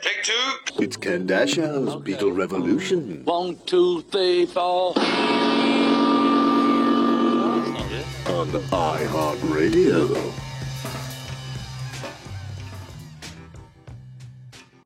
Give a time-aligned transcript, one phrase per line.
[0.00, 0.52] Take two.
[0.78, 3.24] It's Ken Dashow's Beatle Revolution.
[3.24, 4.96] One, two, three, four.
[8.28, 10.32] On iHeartRadio.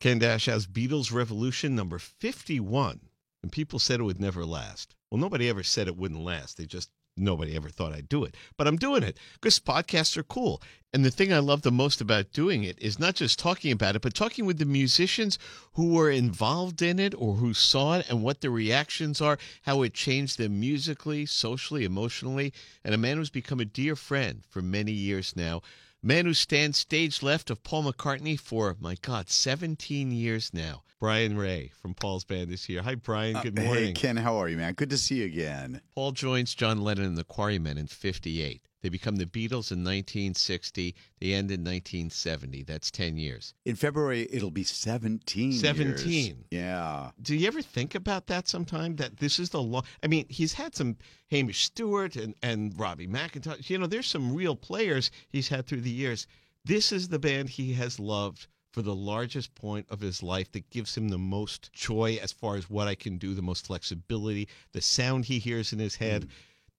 [0.00, 3.00] Ken Dashow's Beatles Revolution number 51.
[3.42, 4.94] And people said it would never last.
[5.10, 6.56] Well, nobody ever said it wouldn't last.
[6.56, 8.36] They just, nobody ever thought I'd do it.
[8.56, 10.62] But I'm doing it because podcasts are cool.
[10.94, 13.96] And the thing I love the most about doing it is not just talking about
[13.96, 15.38] it, but talking with the musicians
[15.72, 19.82] who were involved in it or who saw it and what the reactions are, how
[19.82, 22.52] it changed them musically, socially, emotionally.
[22.84, 25.62] And a man who's become a dear friend for many years now.
[26.04, 30.82] Man who stands stage left of Paul McCartney for, my God, 17 years now.
[30.98, 32.82] Brian Ray from Paul's band is here.
[32.82, 33.40] Hi, Brian.
[33.40, 33.84] Good Uh, morning.
[33.86, 34.74] Hey, Ken, how are you, man?
[34.74, 35.80] Good to see you again.
[35.94, 38.62] Paul joins John Lennon and the Quarrymen in 58.
[38.82, 40.94] They become the Beatles in 1960.
[41.20, 42.64] They end in 1970.
[42.64, 43.54] That's 10 years.
[43.64, 45.60] In February, it'll be 17 years.
[45.60, 46.44] 17.
[46.50, 47.10] Yeah.
[47.20, 48.96] Do you ever think about that sometime?
[48.96, 49.84] That this is the long.
[50.02, 50.96] I mean, he's had some
[51.30, 53.70] Hamish Stuart and, and Robbie McIntosh.
[53.70, 56.26] You know, there's some real players he's had through the years.
[56.64, 60.70] This is the band he has loved for the largest point of his life that
[60.70, 64.48] gives him the most joy as far as what I can do, the most flexibility,
[64.72, 66.24] the sound he hears in his head.
[66.24, 66.30] Mm.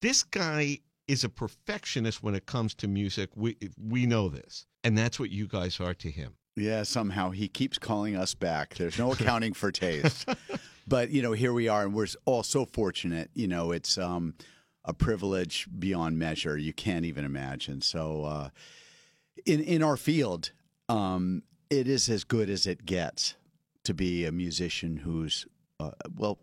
[0.02, 3.30] This guy is a perfectionist when it comes to music.
[3.36, 4.66] We we know this.
[4.84, 6.36] And that's what you guys are to him.
[6.56, 8.76] Yeah, somehow he keeps calling us back.
[8.76, 10.28] There's no accounting for taste.
[10.88, 13.30] But, you know, here we are, and we're all so fortunate.
[13.34, 14.36] You know, it's um,
[14.84, 16.58] a privilege beyond measure.
[16.58, 17.82] You can't even imagine.
[17.82, 18.50] So, uh,
[19.46, 20.52] in, in our field,
[20.90, 23.36] um, it is as good as it gets
[23.86, 25.48] to be a musician who's,
[25.80, 26.40] uh, well,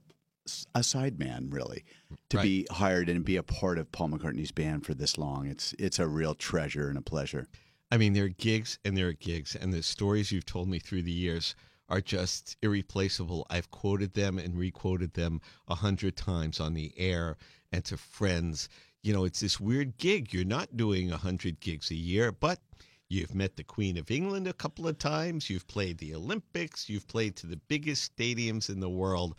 [0.74, 1.84] a sideman, really,
[2.30, 2.42] to Right.
[2.42, 5.46] be hired and be a part of Paul McCartney's band for this long.
[5.46, 7.48] It's it's a real treasure and a pleasure.
[7.91, 10.78] I mean, there are gigs and there are gigs, and the stories you've told me
[10.78, 11.55] through the years
[11.88, 13.46] are just irreplaceable.
[13.50, 17.36] I've quoted them and requoted them a hundred times on the air
[17.72, 18.68] and to friends.
[19.02, 20.33] You know, it's this weird gig.
[20.33, 22.61] You're not doing a hundred gigs a year, but
[23.08, 25.50] you've met the Queen of England a couple of times.
[25.50, 26.89] You've played the Olympics.
[26.89, 29.34] You've played to the biggest stadiums in the world.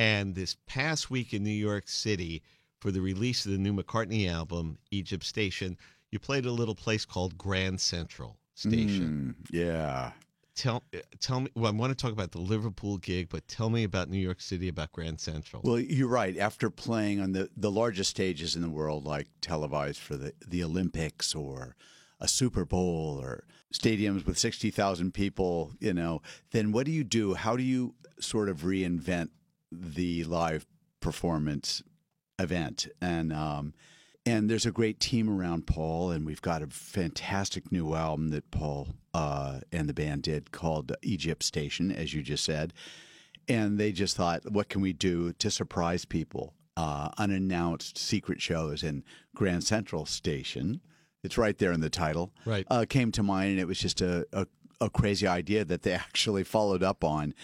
[0.00, 2.42] And this past week in New York City,
[2.78, 5.76] for the release of the new McCartney album, Egypt Station,
[6.10, 9.36] you played a little place called Grand Central Station.
[9.38, 10.12] Mm, yeah.
[10.54, 10.82] Tell
[11.20, 11.50] tell me.
[11.54, 14.40] Well, I want to talk about the Liverpool gig, but tell me about New York
[14.40, 15.60] City, about Grand Central.
[15.62, 16.34] Well, you're right.
[16.38, 20.64] After playing on the, the largest stages in the world, like televised for the, the
[20.64, 21.76] Olympics or
[22.18, 26.22] a Super Bowl or stadiums with 60,000 people, you know,
[26.52, 27.34] then what do you do?
[27.34, 29.28] How do you sort of reinvent
[29.70, 30.66] the live
[31.00, 31.82] performance
[32.38, 32.88] event?
[33.00, 33.74] And, um,
[34.26, 38.50] and there's a great team around Paul, and we've got a fantastic new album that
[38.50, 42.72] Paul uh, and the band did called Egypt Station, as you just said
[43.50, 46.54] and they just thought, what can we do to surprise people?
[46.76, 49.02] Uh, unannounced secret shows in
[49.34, 50.80] Grand Central Station.
[51.24, 52.32] It's right there in the title.
[52.46, 52.64] Right.
[52.70, 54.46] Uh, came to mind, and it was just a, a,
[54.80, 57.34] a crazy idea that they actually followed up on.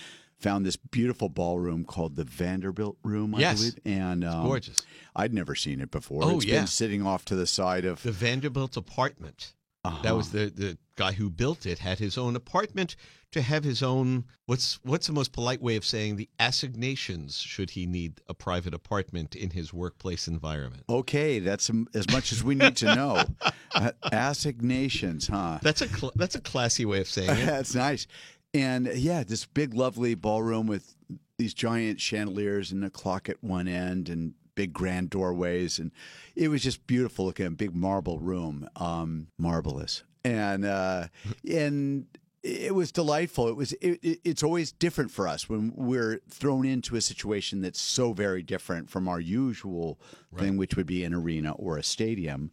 [0.40, 3.58] Found this beautiful ballroom called the Vanderbilt Room, I Yes.
[3.58, 3.78] believe.
[3.86, 4.78] And um, gorgeous.
[5.14, 6.24] I'd never seen it before.
[6.24, 6.58] Oh, It's yeah.
[6.60, 8.02] been sitting off to the side of.
[8.02, 9.54] the Vanderbilt apartment.
[10.02, 10.46] That was Uh-huh.
[10.46, 12.96] the the guy who built it had his own apartment
[13.30, 14.24] to have his own.
[14.46, 18.74] What's what's the most polite way of saying the assignations should he need a private
[18.74, 20.82] apartment in his workplace environment?
[20.88, 23.24] Okay, that's as much as we need to know.
[23.74, 25.58] Uh, assignations, huh?
[25.62, 27.46] That's a cl- that's a classy way of saying it.
[27.46, 28.06] That's nice.
[28.56, 30.96] And yeah, this big, lovely ballroom with
[31.36, 35.78] these giant chandeliers and a clock at one end and big grand doorways.
[35.78, 35.92] And
[36.34, 40.04] it was just beautiful looking, a big marble room, um, marvelous.
[40.24, 41.08] And, uh,
[41.48, 42.06] and,
[42.42, 43.48] it was delightful.
[43.48, 43.72] It was.
[43.72, 48.12] It, it, it's always different for us when we're thrown into a situation that's so
[48.12, 49.98] very different from our usual
[50.38, 52.52] thing, which would be an arena or a stadium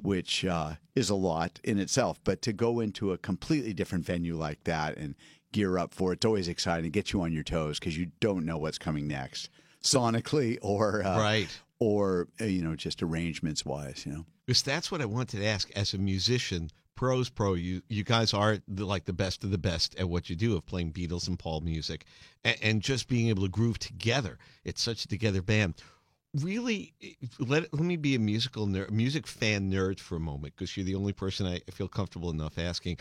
[0.00, 2.20] which uh, is a lot in itself.
[2.24, 5.14] But to go into a completely different venue like that and
[5.52, 6.90] gear up for it's always exciting.
[6.90, 9.50] Get you on your toes because you don't know what's coming next,
[9.82, 11.48] sonically or uh, Right.
[11.78, 14.04] or uh, you know just arrangements wise.
[14.06, 14.26] You know.
[14.46, 16.70] Because that's what I wanted to ask as a musician.
[16.94, 20.28] Pros pro, you you guys are the, like the best of the best at what
[20.28, 22.04] you do of playing Beatles and Paul music,
[22.44, 24.36] and, and just being able to groove together.
[24.64, 25.74] It's such a together band.
[26.34, 26.92] Really,
[27.38, 30.84] let let me be a musical nerd, music fan nerd for a moment, because you're
[30.84, 32.98] the only person I feel comfortable enough asking.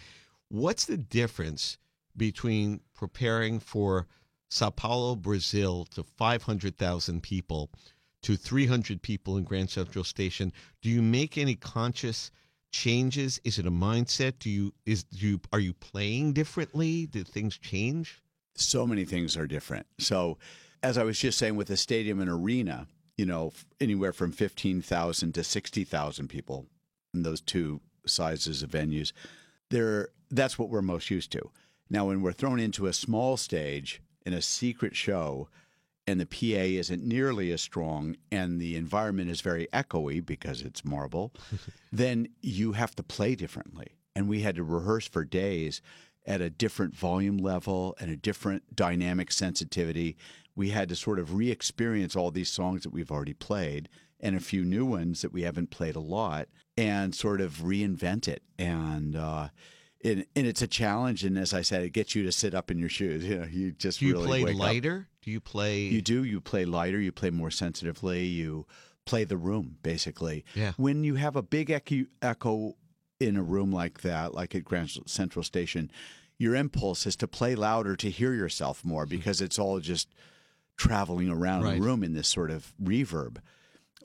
[0.49, 1.79] What's the difference
[2.17, 4.07] between preparing for
[4.49, 7.69] Sao Paulo, Brazil, to 500,000 people,
[8.23, 10.51] to 300 people in Grand Central Station?
[10.81, 12.31] Do you make any conscious
[12.71, 13.39] changes?
[13.43, 14.39] Is it a mindset?
[14.39, 17.05] Do you is do you are you playing differently?
[17.05, 18.21] Did things change?
[18.55, 19.85] So many things are different.
[19.99, 20.37] So,
[20.81, 25.33] as I was just saying, with a stadium and arena, you know, anywhere from 15,000
[25.33, 26.65] to 60,000 people
[27.13, 29.11] in those two sizes of venues,
[29.69, 31.51] there that's what we're most used to.
[31.89, 35.47] Now, when we're thrown into a small stage in a secret show,
[36.07, 40.85] and the PA isn't nearly as strong and the environment is very echoey because it's
[40.85, 41.33] marble,
[41.91, 43.97] then you have to play differently.
[44.15, 45.81] And we had to rehearse for days
[46.25, 50.17] at a different volume level and a different dynamic sensitivity.
[50.55, 53.89] We had to sort of re experience all these songs that we've already played
[54.19, 56.47] and a few new ones that we haven't played a lot
[56.77, 58.41] and sort of reinvent it.
[58.57, 59.49] And, uh,
[60.03, 62.69] and, and it's a challenge, and as I said, it gets you to sit up
[62.71, 63.23] in your shoes.
[63.27, 64.59] You know, you just Do you really play wake up.
[64.59, 65.07] lighter?
[65.21, 65.81] Do you play?
[65.81, 66.23] You do.
[66.23, 66.99] You play lighter.
[66.99, 68.25] You play more sensitively.
[68.25, 68.65] You
[69.05, 70.45] play the room, basically.
[70.53, 70.73] Yeah.
[70.77, 72.75] When you have a big echo, echo
[73.19, 75.91] in a room like that, like at Grand Central Station,
[76.37, 79.09] your impulse is to play louder to hear yourself more hmm.
[79.09, 80.13] because it's all just
[80.77, 81.79] traveling around Right.
[81.79, 83.37] the room in this sort of reverb.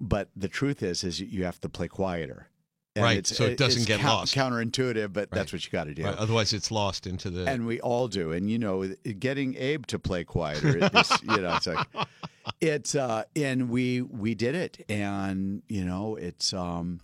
[0.01, 2.49] But the truth is, is you have to play quieter.
[2.95, 4.35] And Right, so it doesn't get lost.
[4.35, 6.05] Counterintuitive, but that's what you got to do.
[6.05, 7.49] Right, otherwise, it's lost into the.
[7.49, 8.33] And we all do.
[8.33, 8.87] And you know,
[9.19, 11.87] getting Abe to play quieter is, you know, it's like
[12.61, 17.01] it's uh and we we did it and you know, it's um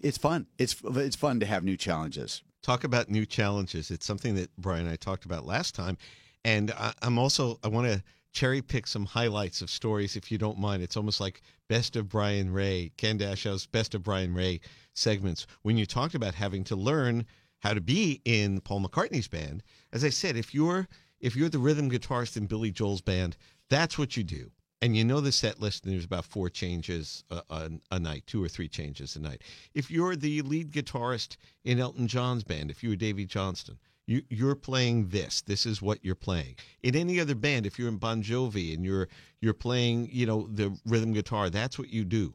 [0.00, 0.46] it's fun.
[0.58, 2.42] It's it's fun to have new challenges.
[2.62, 3.92] talk about new challenges.
[3.92, 5.98] It's something that Brian and I talked about last time,
[6.44, 8.02] and I, I'm also I want to
[8.38, 10.80] cherry pick some highlights of stories if you don't mind.
[10.80, 14.60] It's almost like best of Brian Ray, Ken Dashow's best of Brian Ray
[14.94, 15.44] segments.
[15.62, 17.26] When you talked about having to learn
[17.58, 20.86] how to be in Paul McCartney's band, as I said, if you're
[21.18, 23.36] if you're the rhythm guitarist in Billy Joel's band,
[23.70, 24.52] that's what you do.
[24.80, 28.22] And you know the set list, and there's about four changes a, a, a night,
[28.28, 29.42] two or three changes a night.
[29.74, 34.22] If you're the lead guitarist in Elton John's band, if you were Davey Johnstone, you,
[34.30, 35.42] you're playing this.
[35.42, 36.56] This is what you're playing.
[36.82, 39.06] In any other band, if you're in Bon Jovi and you're
[39.40, 42.34] you're playing, you know, the rhythm guitar, that's what you do.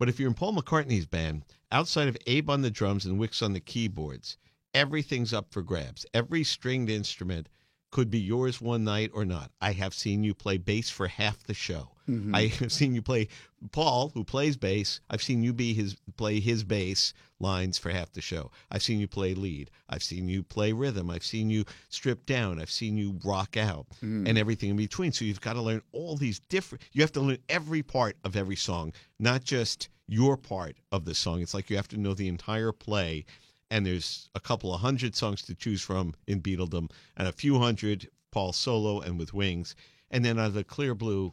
[0.00, 3.40] But if you're in Paul McCartney's band, outside of Abe on the drums and Wix
[3.40, 4.36] on the keyboards,
[4.74, 6.04] everything's up for grabs.
[6.12, 7.48] Every stringed instrument
[7.92, 9.52] could be yours one night or not.
[9.60, 11.91] I have seen you play bass for half the show.
[12.08, 12.34] Mm-hmm.
[12.34, 13.28] I have seen you play
[13.70, 15.00] Paul, who plays bass.
[15.10, 18.50] I've seen you be his play his bass lines for half the show.
[18.70, 19.70] I've seen you play lead.
[19.88, 21.10] I've seen you play rhythm.
[21.10, 22.60] I've seen you strip down.
[22.60, 24.28] I've seen you rock out mm.
[24.28, 25.12] and everything in between.
[25.12, 26.84] So you've got to learn all these different.
[26.92, 31.14] You have to learn every part of every song, not just your part of the
[31.14, 31.40] song.
[31.40, 33.24] It's like you have to know the entire play
[33.72, 37.58] and there's a couple of hundred songs to choose from in Beatledom, and a few
[37.58, 39.74] hundred Paul solo and with wings.
[40.10, 41.32] And then out of the clear blue,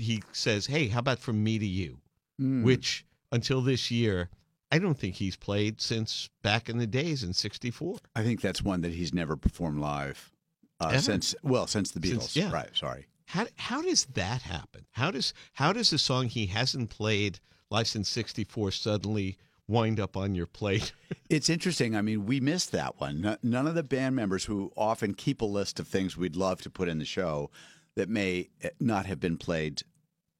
[0.00, 1.98] he says, "Hey, how about from me to you?"
[2.40, 2.64] Mm.
[2.64, 4.30] Which until this year,
[4.72, 7.98] I don't think he's played since back in the days in '64.
[8.16, 10.32] I think that's one that he's never performed live
[10.80, 12.22] uh, since well, since the Beatles.
[12.22, 12.52] Since- yeah.
[12.52, 13.06] Right, sorry.
[13.26, 14.86] How how does that happen?
[14.92, 17.38] How does how does a song he hasn't played
[17.70, 19.36] live since '64 suddenly
[19.68, 20.92] wind up on your plate?
[21.28, 21.94] It's interesting.
[21.94, 23.36] I mean, we missed that one.
[23.40, 26.70] None of the band members who often keep a list of things we'd love to
[26.70, 27.52] put in the show
[27.94, 29.84] that may eh, not have been played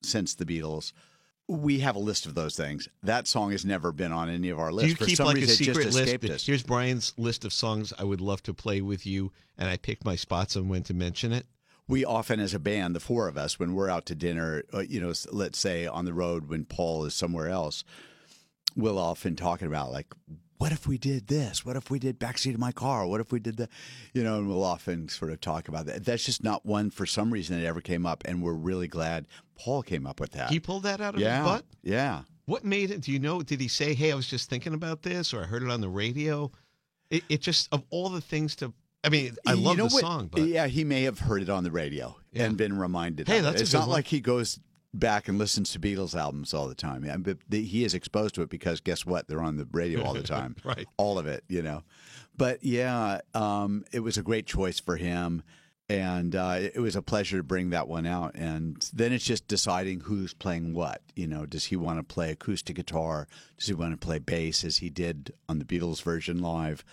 [0.03, 0.93] since the Beatles.
[1.49, 2.89] We have a list of those things.
[3.03, 5.37] That song has never been on any of our Do you For keep some like
[5.37, 6.31] a reason, it secret list?
[6.31, 6.47] us.
[6.47, 10.05] Here's Brian's list of songs I would love to play with you, and I pick
[10.05, 11.47] my spots on when to mention it.
[11.89, 14.79] we often as a band the four of us when we're out to dinner uh,
[14.79, 17.83] you know let's say on the road when paul is somewhere else
[18.77, 20.07] we'll often talking about like
[20.61, 23.33] what if we did this what if we did backseat of my car what if
[23.33, 23.69] we did that
[24.15, 27.07] you know and we'll often sort of talk about that that's just not one for
[27.07, 29.27] some reason that ever came up and we're really glad
[29.59, 31.65] paul came up with that He pulled that out of yeah his butt.
[31.83, 33.01] yeah What made it?
[33.03, 33.43] Do you know?
[33.43, 35.81] Did he say, "Hey, I was just thinking about this," or "I heard it on
[35.81, 36.51] the radio"?
[37.09, 38.73] It, it just of all the things to.
[39.05, 40.01] I mean, I You love know the what?
[40.01, 42.45] song, but yeah, he may have heard it on the radio Yeah.
[42.47, 43.29] and been reminded.
[43.29, 43.43] Hey, of it.
[43.45, 43.91] that's a it's not one.
[43.91, 44.59] like he goes
[44.93, 47.05] back and listens to Beatles albums all the time.
[47.05, 49.29] Yeah, but the, he is exposed to it because guess what?
[49.29, 50.57] They're on the radio all the time.
[50.65, 50.87] Right.
[50.97, 51.45] all of it.
[51.49, 51.83] You know,
[52.37, 55.43] but yeah, um, it was a great choice for him.
[55.89, 58.37] And uh, it was a pleasure to bring that one out.
[58.37, 61.03] And then it's just deciding who's playing what.
[61.17, 63.27] You know, does he want to play acoustic guitar?
[63.59, 66.85] Does he want to play bass as he did on the Beatles version live?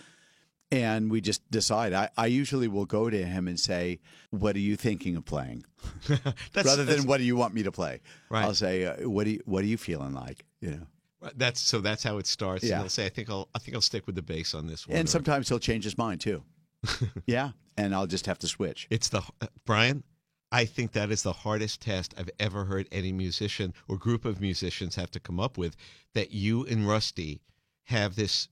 [0.70, 1.92] And we just decide.
[1.92, 5.64] I, I usually will go to him and say, "What are you thinking of playing?"
[6.54, 8.44] Rather than "What do you want me to play?" Right.
[8.44, 11.30] I'll say, uh, "What do you, What are you feeling like?" You know.
[11.36, 12.64] that's so that's how it starts.
[12.64, 12.74] Yeah.
[12.74, 14.86] And he'll say, "I think I'll I think I'll stick with the bass on this
[14.86, 16.42] one." And or- sometimes he'll change his mind too.
[17.26, 18.86] yeah, and I'll just have to switch.
[18.90, 20.04] It's the uh, Brian.
[20.50, 24.40] I think that is the hardest test I've ever heard any musician or group of
[24.40, 25.76] musicians have to come up with.
[26.14, 27.42] That you and Rusty
[27.84, 28.48] have this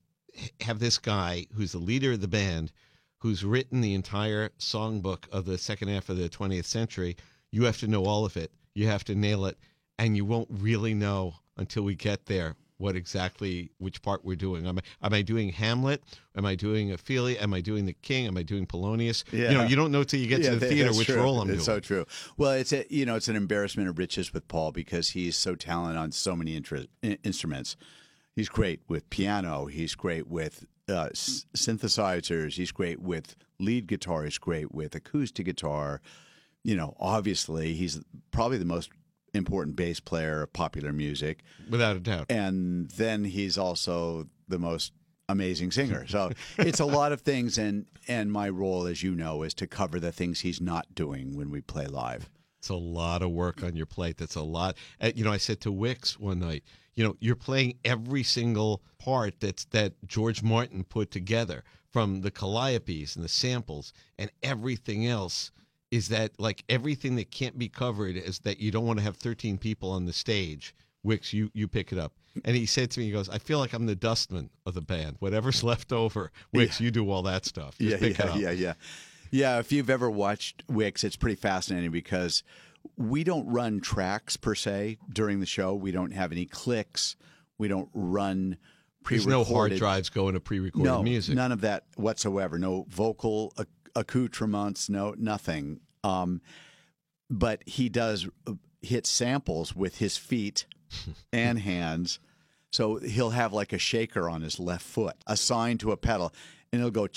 [0.61, 2.71] have this guy who's the leader of the band,
[3.19, 7.15] who's written the entire songbook of the second half of the 20th century.
[7.51, 8.51] You have to know all of it.
[8.75, 9.57] You have to nail it,
[9.97, 14.67] and you won't really know until we get there what exactly which part we're doing.
[14.67, 16.03] Am I am I doing Hamlet?
[16.35, 17.39] Am I doing Ophelia?
[17.39, 18.27] Am I doing the King?
[18.27, 19.23] Am I doing Polonius?
[19.31, 21.15] You know, you don't know till you get Yeah, to the theater which true.
[21.15, 21.77] role I'm it's doing.
[21.77, 22.05] so true.
[22.37, 25.55] Well, it's a you know it's an embarrassment of riches with Paul because he's so
[25.55, 27.77] talented on so many inter- instruments.
[28.37, 29.65] He's great with piano.
[29.65, 32.53] He's great with uh, s- synthesizers.
[32.53, 34.23] He's great with lead guitar.
[34.23, 36.01] He's great with acoustic guitar.
[36.63, 37.99] You know, obviously, he's
[38.31, 38.89] probably the most
[39.33, 41.43] important bass player of popular music.
[41.69, 42.25] Without a doubt.
[42.29, 44.93] and then he's also the most
[45.29, 46.05] amazing singer.
[46.07, 49.67] So it's a lot of things, and and my role, as you know, is to
[49.67, 52.29] cover the things he's not doing when we play live.
[52.67, 54.17] It's a lot of work on your plate.
[54.17, 54.75] That's a lot.
[54.99, 58.81] Uh, you know, I said to Wix one night, you know, you're playing every single
[58.97, 65.07] part that's that George Martin put together from the calliopes and the samples and everything
[65.07, 65.49] else
[65.91, 69.15] is that like everything that can't be covered is that you don't want to have
[69.15, 70.75] 13 people on the stage.
[71.03, 72.11] Wix, you you pick it up.
[72.43, 74.81] And he said to me, he goes, I feel like I'm the dustman of the
[74.81, 75.15] band.
[75.19, 77.77] Whatever's left over, Wix, you do all that stuff.
[77.77, 78.73] Just yeah, pick it yeah, yeah, yeah,
[79.31, 79.59] yeah.
[79.59, 82.43] If you've ever watched Wix, it's pretty fascinating because
[82.95, 85.73] we don't run tracks per se during the show.
[85.73, 87.15] We don't have any clicks.
[87.57, 88.57] We don't run.
[89.09, 91.35] There's no hard drives going to pre-recorded no, music.
[91.35, 92.59] None of that whatsoever.
[92.59, 94.89] No vocal ac- accoutrements.
[94.89, 95.79] No nothing.
[96.03, 96.41] Um,
[97.29, 100.65] but he does uh, hit samples with his feet
[101.33, 102.19] and hands.
[102.71, 106.33] So he'll have like a shaker on his left foot assigned to a pedal,
[106.71, 107.07] and he'll go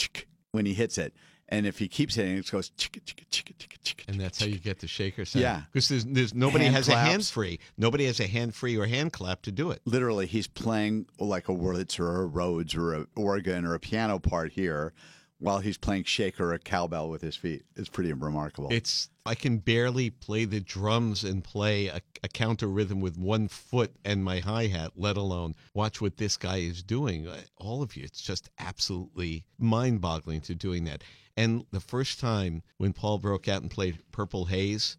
[0.53, 1.15] when he hits it.
[1.53, 4.05] And if he keeps hitting it, it goes chick chick chick chick chick.
[4.09, 5.43] And that's how you get the shaker sound.
[5.43, 5.63] Yeah.
[5.73, 7.11] because there's, there's nobody Hand has a claps.
[7.11, 7.59] hand free.
[7.77, 9.83] Nobody has a hand free or hand clap to do it.
[9.85, 14.21] Literally, he's playing like a Wurlitzer or a Rhodes or a organ or a piano
[14.21, 14.93] part here,
[15.41, 17.65] while he's playing shaker or a cowbell with his feet.
[17.75, 18.69] It's pretty remarkable.
[18.71, 23.49] It's I can barely play the drums and play a, a counter rhythm with one
[23.49, 27.29] foot and my hi hat, let alone watch what this guy is doing.
[27.57, 31.03] All of you, it's just absolutely mind boggling to doing that.
[31.41, 34.97] And the first time when Paul broke out and played Purple Haze,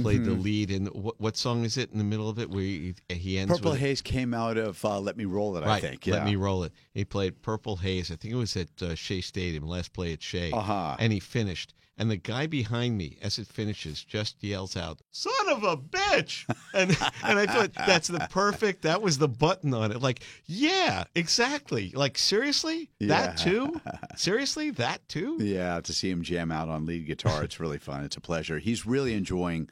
[0.00, 2.62] played the lead, and what, what song is it in the middle of it where
[2.62, 5.80] he, he ends Purple Haze came out of uh, "Let Me Roll It." I Right.
[5.82, 6.06] think.
[6.08, 6.72] Let me roll it.
[6.94, 8.10] He played Purple Haze.
[8.10, 10.50] I think it was at uh, Shea Stadium, last play at Shea.
[10.50, 10.96] Uh-huh.
[10.98, 11.74] And he finished.
[11.96, 16.44] And the guy behind me, as it finishes, just yells out, "Son of a bitch!"
[16.74, 16.90] And
[17.22, 18.82] and I thought that's the perfect.
[18.82, 20.02] That was the button on it.
[20.02, 21.92] Like, yeah, exactly.
[21.94, 23.80] Like, seriously, that too?
[24.16, 25.38] Seriously, that too?
[25.40, 28.02] Yeah, to see him jam out on lead guitar, it's really fun.
[28.02, 28.58] It's a pleasure.
[28.58, 29.68] He's really enjoying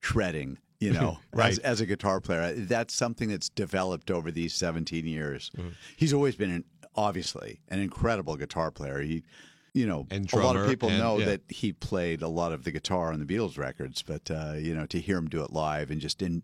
[0.00, 0.58] shredding.
[0.78, 1.52] You know, Right.
[1.52, 5.50] as, as a guitar player, that's something that's developed over these 17 years.
[5.56, 5.70] Mm-hmm.
[5.96, 9.00] He's always been, an, obviously, an incredible guitar player.
[9.00, 9.24] He,
[9.76, 11.26] you know, And a lot of people and- know yeah.
[11.26, 14.74] that he played a lot of the guitar on the Beatles records, but uh, you
[14.74, 16.42] know, to hear him do it live and just in,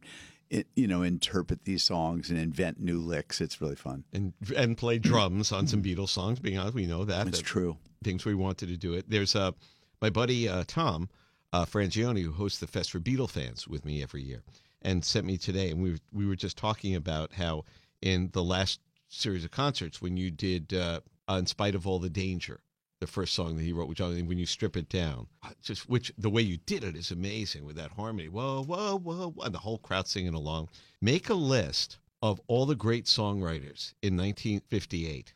[0.50, 4.04] in, you know, interpret these songs and invent new licks, it's really fun.
[4.12, 6.40] And and play drums on some Beatles songs.
[6.40, 7.26] Being honest, we know that.
[7.26, 7.78] It's that- true.
[8.04, 9.06] things we wanted to do it.
[9.08, 9.52] There's uh,
[10.00, 11.08] my buddy uh, Tom
[11.54, 14.42] uh, Frangione who hosts the Fest for Beatle fans with me every year,
[14.82, 17.64] and sent me today, and we were, we were just talking about how
[18.02, 22.10] in the last series of concerts when you did uh, "In Spite of All the
[22.10, 22.60] Danger,"
[23.02, 25.26] the first song that he wrote with John, when you strip it down,
[25.60, 28.28] just which the way you did it is amazing with that harmony.
[28.28, 30.68] Whoa, whoa, whoa, whoa, and the whole crowd singing along.
[31.00, 35.34] Make a list of all the great songwriters in 1958.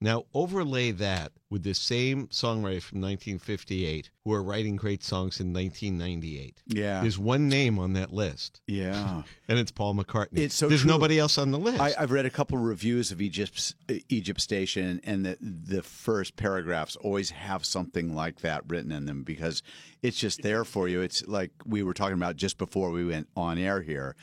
[0.00, 5.52] Now overlay that with the same songwriter from 1958 who are writing great songs in
[5.52, 6.62] 1998.
[6.68, 7.00] Yeah.
[7.00, 9.22] There's one name on that list, Yeah.
[9.48, 10.38] and it's Paul McCartney.
[10.38, 10.90] It's so There's true.
[10.90, 11.80] nobody else on the list.
[11.80, 13.74] I, I've read a couple of reviews of Egypt's
[14.08, 19.24] Egypt Station, and the the first paragraphs always have something like that written in them
[19.24, 19.62] because
[20.02, 21.00] it's just there for you.
[21.00, 24.14] It's like we were talking about just before we went on air here.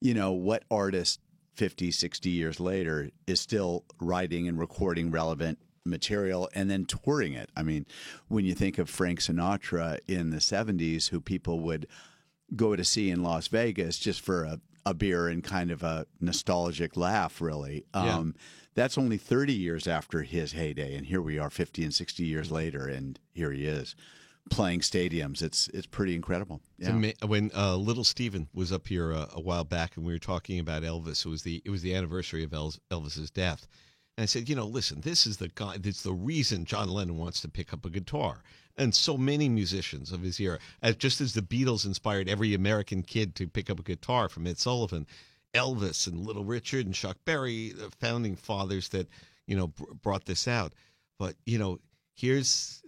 [0.00, 1.18] You know, what artist
[1.58, 7.50] 50, 60 years later is still writing and recording relevant material and then touring it?
[7.56, 7.84] I mean,
[8.28, 11.88] when you think of Frank Sinatra in the 70s, who people would
[12.54, 16.06] go to see in Las Vegas just for a, a beer and kind of a
[16.20, 17.84] nostalgic laugh, really.
[17.92, 18.16] Yeah.
[18.16, 18.36] Um,
[18.74, 20.94] that's only 30 years after his heyday.
[20.94, 23.96] And here we are 50 and 60 years later, and here he is
[24.50, 25.42] playing stadiums.
[25.42, 26.60] It's it's pretty incredible.
[26.78, 26.90] Yeah.
[26.90, 30.18] ama- when uh, Little Steven was up here uh, a while back, and we were
[30.18, 31.24] talking about Elvis.
[31.24, 33.66] It was the it was the anniversary of El- Elvis's death,
[34.16, 35.76] and I said, you know, listen, this is the guy.
[35.78, 38.42] That's the reason John Lennon wants to pick up a guitar,
[38.76, 43.02] and so many musicians of his era, as just as the Beatles inspired every American
[43.02, 45.06] kid to pick up a guitar from Ed Sullivan,
[45.54, 49.08] Elvis and Little Richard and Chuck Berry, the founding fathers that
[49.46, 50.72] you know br- brought this out.
[51.18, 51.78] But you know,
[52.14, 52.82] here's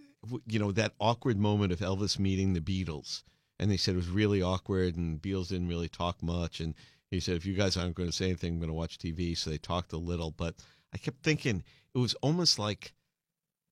[0.47, 3.23] you know, that awkward moment of Elvis meeting the Beatles,
[3.59, 6.75] and they said it was really awkward, and Beatles didn't really talk much, and
[7.11, 9.37] he said, if you guys aren't going to say anything, I'm going to watch TV.
[9.37, 10.55] So they talked a little, but
[10.93, 11.63] I kept thinking
[11.93, 12.93] it was almost like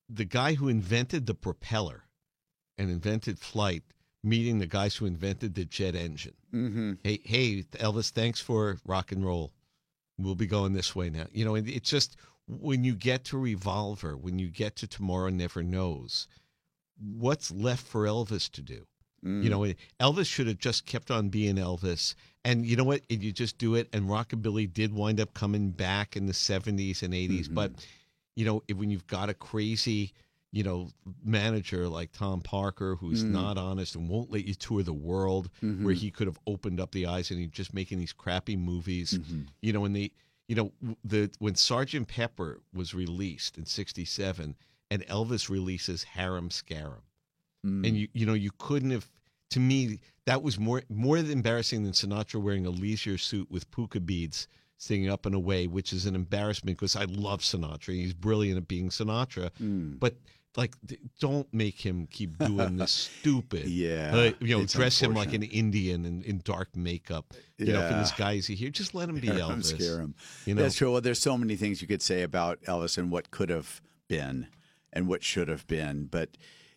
[0.08, 2.04] the guy who invented the propeller
[2.76, 3.82] and invented flight
[4.22, 6.34] meeting the guys who invented the jet engine.
[6.52, 6.92] Mm-hmm.
[7.02, 9.52] Hey, hey, Elvis, thanks for rock and roll.
[10.18, 11.26] We'll be going this way now.
[11.32, 12.16] You know, and it's just
[12.46, 16.28] when you get to Revolver, when you get to Tomorrow Never Knows,
[17.00, 18.86] what's left for Elvis to do?
[19.24, 19.42] Mm.
[19.44, 19.66] You know,
[20.00, 22.14] Elvis should have just kept on being Elvis.
[22.44, 23.02] And you know what?
[23.10, 23.88] And you just do it.
[23.92, 27.48] And rockabilly did wind up coming back in the 70s and 80s.
[27.48, 27.54] Mhm.
[27.54, 27.86] But,
[28.34, 30.12] you know, if, when you've got a crazy,
[30.52, 30.88] you know,
[31.22, 33.30] manager like Tom Parker who's Mm.
[33.30, 35.82] not honest and won't let you tour the world, Mhm.
[35.84, 39.18] where he could have opened up the eyes and he's just making these crappy movies,
[39.18, 39.46] Mhm.
[39.60, 40.10] you know, when the,
[40.48, 40.72] you know,
[41.04, 44.56] the when Sergeant Pepper was released in '67
[44.90, 47.02] and Elvis releases Harum Scarum
[47.66, 47.86] Mm.
[47.86, 49.06] and you you know you couldn't have
[49.50, 54.00] to me that was more more embarrassing than Sinatra wearing a leisure suit with puka
[54.00, 58.56] beads singing up and away which is an embarrassment because I love Sinatra he's brilliant
[58.56, 60.00] at being Sinatra Mm.
[60.00, 60.14] but
[60.56, 60.74] like
[61.20, 65.42] don't make him keep doing this stupid Yeah, uh, you know dress him like an.
[65.42, 68.16] Indian in, in dark makeup you know for this Yeah.
[68.16, 70.14] guy is he here just let him be Harum Elvis Scarum.
[70.46, 70.92] you know That's true.
[70.92, 74.46] Well, there's so many things you could say about Elvis and what could have been
[74.92, 76.04] and what should have been.
[76.06, 76.36] But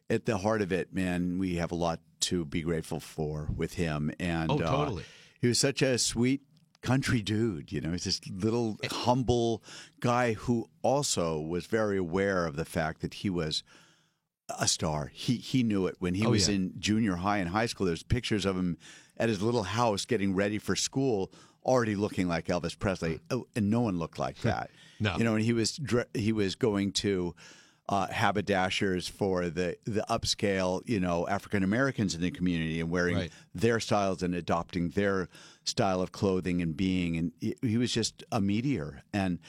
[0.10, 3.74] at the heart of it, man, we have a lot to be grateful for with
[3.74, 4.12] him.
[4.20, 5.04] And Oh, uh, totally.
[5.42, 6.42] he was such a sweet
[6.82, 7.72] country dude.
[7.72, 9.64] You know, he's this little humble
[10.00, 13.64] guy who also was very aware of the fact that he was
[14.60, 15.10] a star.
[15.14, 16.56] He he knew it when he Oh, was yeah.
[16.56, 17.88] in junior high and high school.
[17.88, 18.78] There's pictures of him
[19.18, 21.32] at his little house getting ready for school,
[21.66, 24.70] already looking like Elvis Presley, Oh, and no one looked like that.
[25.00, 25.16] No.
[25.18, 25.80] you know, and he was
[26.14, 27.34] he was going to.
[27.90, 33.18] Uh, haberdashers for the the upscale, you know, African Americans in the community, and wearing
[33.18, 33.32] Right.
[33.54, 35.28] their styles and adopting their
[35.66, 37.18] style of clothing and being.
[37.18, 39.04] And he, he was just a meteor.
[39.12, 39.40] And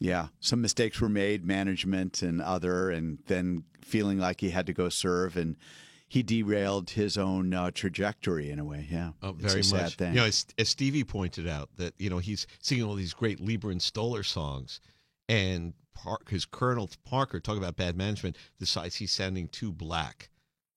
[0.00, 4.72] yeah, some mistakes were made, management and other, and then feeling like he had to
[4.72, 5.54] go serve, and
[6.08, 8.88] he derailed his own uh, trajectory in a way.
[8.90, 9.94] Yeah, Oh, It's very a sad much.
[9.94, 10.14] Thing.
[10.14, 13.38] You know, as, as Stevie pointed out, that you know he's singing all these great
[13.38, 14.80] Leiber and Stoller songs,
[15.28, 20.28] and Park, his Colonel Parker, talk about bad management, decides he's sounding too black.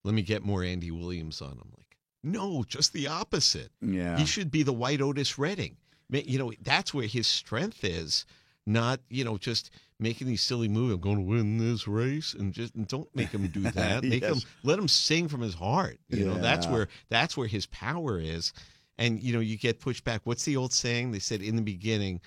[0.04, 1.72] Let me get more Andy Williams on him.
[1.78, 3.72] Like, no, just the opposite.
[3.82, 5.78] yeah, He should be the white Otis Redding.
[6.10, 8.26] You know, that's where his strength is,
[8.66, 10.94] not you know just making these silly moves.
[10.94, 14.04] I'm going to win this race, and just and don't make him do that.
[14.04, 14.38] Make Yes.
[14.44, 16.00] him let him sing from his heart.
[16.10, 18.54] You know, that's where that's where his power is.
[18.98, 20.22] And you know, you get pushed back.
[20.24, 21.12] What's the old saying?
[21.12, 22.22] They said in the beginning,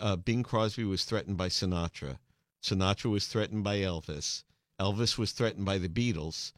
[0.00, 2.18] uh, Bing Crosby was threatened by Sinatra.
[2.62, 4.44] Sinatra was threatened by Elvis.
[4.80, 6.52] Elvis was threatened by the Beatles.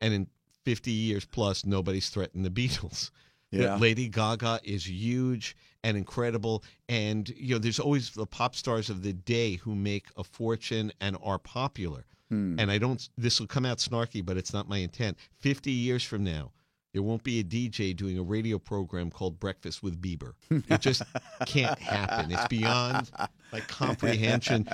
[0.00, 0.26] And in
[0.64, 3.10] 50 years plus, nobody's threatened the Beatles.
[3.52, 3.78] Yeah.
[3.78, 6.62] Lady Gaga is huge and incredible.
[6.88, 10.92] And, you know, there's always the pop stars of the day who make a fortune
[11.00, 12.04] and are popular.
[12.28, 12.60] Hmm.
[12.60, 15.18] And I don't, this will come out snarky, but it's not my intent.
[15.40, 16.52] 50 years from now,
[16.92, 20.32] there won't be a DJ doing a radio program called Breakfast with Bieber.
[20.50, 21.02] It just
[21.46, 22.32] can't happen.
[22.32, 23.10] It's beyond
[23.52, 24.68] like comprehension.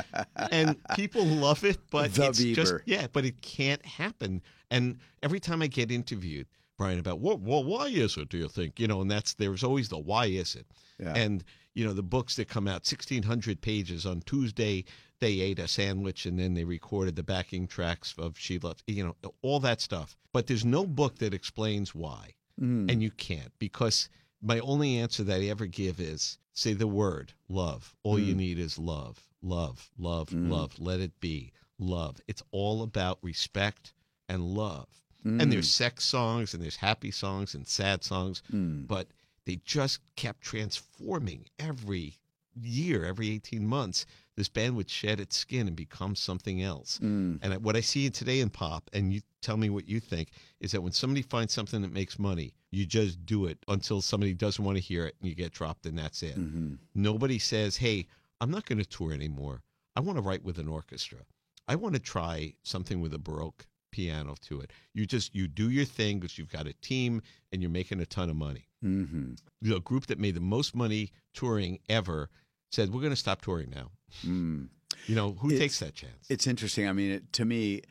[0.51, 4.43] And people love it, but The it's just, yeah, but it can't happen.
[4.71, 8.29] And every time I get interviewed, Brian, about well, well, why is it?
[8.29, 9.01] Do you think you know?
[9.01, 10.67] And that's there's always the why is it?
[10.99, 11.15] Yeah.
[11.15, 11.43] And
[11.75, 14.85] you know the books that come out, sixteen hundred pages on Tuesday.
[15.19, 19.03] They ate a sandwich and then they recorded the backing tracks of She Loves, you
[19.03, 20.15] know, all that stuff.
[20.35, 22.91] But there's no book that explains why, Mm.
[22.91, 24.11] and you can't because
[24.43, 27.95] my only answer that I ever give is say the word love.
[28.03, 28.39] All you Mm.
[28.39, 30.51] need is love, love, love, Mm.
[30.51, 30.79] love.
[30.79, 32.21] Let it be love.
[32.29, 33.95] It's all about respect
[34.29, 34.89] and love.
[35.27, 35.43] Mm.
[35.43, 38.87] And there's sex songs and there's happy songs and sad songs, Mm.
[38.87, 39.09] but
[39.45, 42.15] they just kept transforming every
[42.61, 44.07] year, every 18 months.
[44.37, 46.99] This band would shed its skin and become something else.
[47.03, 47.39] Mm.
[47.43, 50.73] And what I see today in pop, and you tell me what you think, is
[50.73, 54.65] that when somebody finds something that makes money, you just do it until somebody doesn't
[54.65, 56.37] want to hear it and you get dropped and that's it.
[56.39, 56.79] Mhm.
[56.95, 58.07] Nobody says, hey,
[58.41, 59.62] I'm not going to tour anymore.
[59.95, 61.21] I want to write with an orchestra.
[61.69, 64.71] I want to try something with a Baroque piano to it.
[64.93, 68.07] You just, you do your thing because you've got a team and you're making a
[68.07, 68.69] ton of money.
[68.85, 69.39] Mhm.
[69.63, 72.29] The group that made the most money touring ever
[72.71, 73.91] said, we're going to stop touring now.
[74.25, 74.69] Mm.
[75.07, 76.27] You know, who It's- takes that chance?
[76.29, 76.87] It's interesting.
[76.89, 77.83] I mean, it, to me,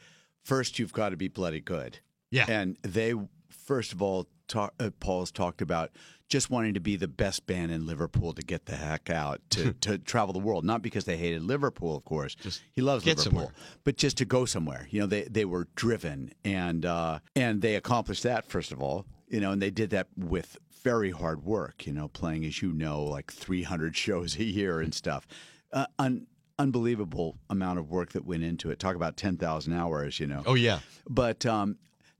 [0.43, 1.99] first you've got to be bloody good.
[2.29, 2.45] Yeah.
[2.47, 3.13] And they
[3.49, 5.91] first of all, uh, Paul's talked about
[6.27, 9.73] just wanting to be the best band in Liverpool to get the heck out to,
[9.81, 10.65] to travel the world.
[10.65, 12.35] Not because they hated Liverpool, of course.
[12.35, 13.47] Just he loves Liverpool, somewhere.
[13.83, 14.87] but just to go somewhere.
[14.89, 19.05] You know, they they were driven and uh, and they accomplished that first of all.
[19.27, 21.85] You know, and they did that with very hard work.
[21.85, 25.27] You know, playing as you know like 300 shows a year and stuff.
[25.71, 28.79] Uh, un- unbelievable amount of work that went into it.
[28.79, 30.19] Talk about 10,000 hours.
[30.19, 30.43] You know.
[30.45, 31.77] Oh yeah, But um,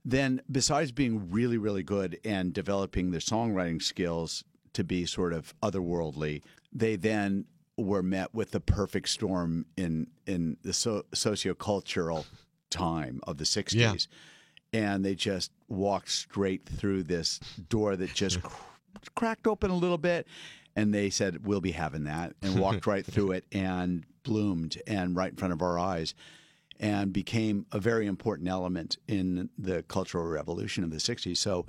[0.08, 5.52] then, besides being really, really good and developing their songwriting skills to be sort of
[5.62, 6.42] otherworldly,
[6.72, 7.44] they then
[7.76, 12.24] were met with the perfect storm in in the so- sociocultural
[12.70, 13.94] time of the '60s, Yeah.
[14.72, 18.62] and they just walked straight through this door that just cr-
[19.16, 20.26] cracked open a little bit.
[20.76, 25.16] And they said, "We'll be having that," and walked right through it and bloomed, and
[25.16, 26.14] right in front of our eyes
[26.80, 31.36] and became a very important element in the cultural revolution of the 60s.
[31.36, 31.66] So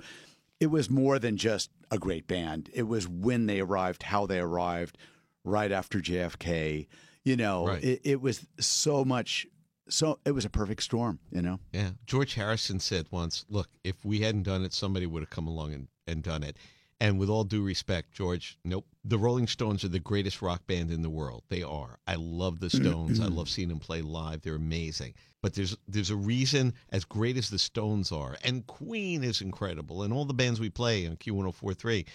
[0.60, 2.70] it was more than just a great band.
[2.74, 4.98] It was when they arrived, how they arrived,
[5.44, 6.86] right after JFK.
[7.24, 7.84] You know, Right.
[7.84, 9.46] it, it was so much,
[9.88, 11.60] so it was a perfect storm, you know?
[11.72, 11.90] yeah.
[12.06, 15.72] George Harrison said once, "Look, if we hadn't done it, somebody would have come along
[15.74, 16.56] and, and done it."
[17.00, 18.84] And with all due respect, George, nope.
[19.04, 21.44] The Rolling Stones are the greatest rock band in the world.
[21.48, 21.98] They are.
[22.06, 22.84] I love the mm-hmm.
[22.84, 23.20] Stones.
[23.20, 23.36] I mm-hmm.
[23.36, 24.42] love seeing them play live.
[24.42, 25.14] They're amazing.
[25.40, 30.02] But there's there's a reason, as great as the Stones are, and Queen is incredible,
[30.02, 32.06] and all the bands we play on Q1043.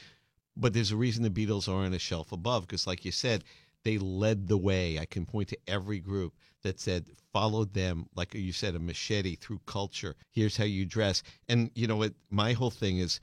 [0.57, 3.45] But there's a reason the Beatles are on a shelf above, because like you said,
[3.83, 4.99] they led the way.
[4.99, 9.35] I can point to every group that said followed them, like you said, a machete
[9.35, 10.15] through culture.
[10.29, 12.13] Here's how you dress, and you know what?
[12.29, 13.21] My whole thing is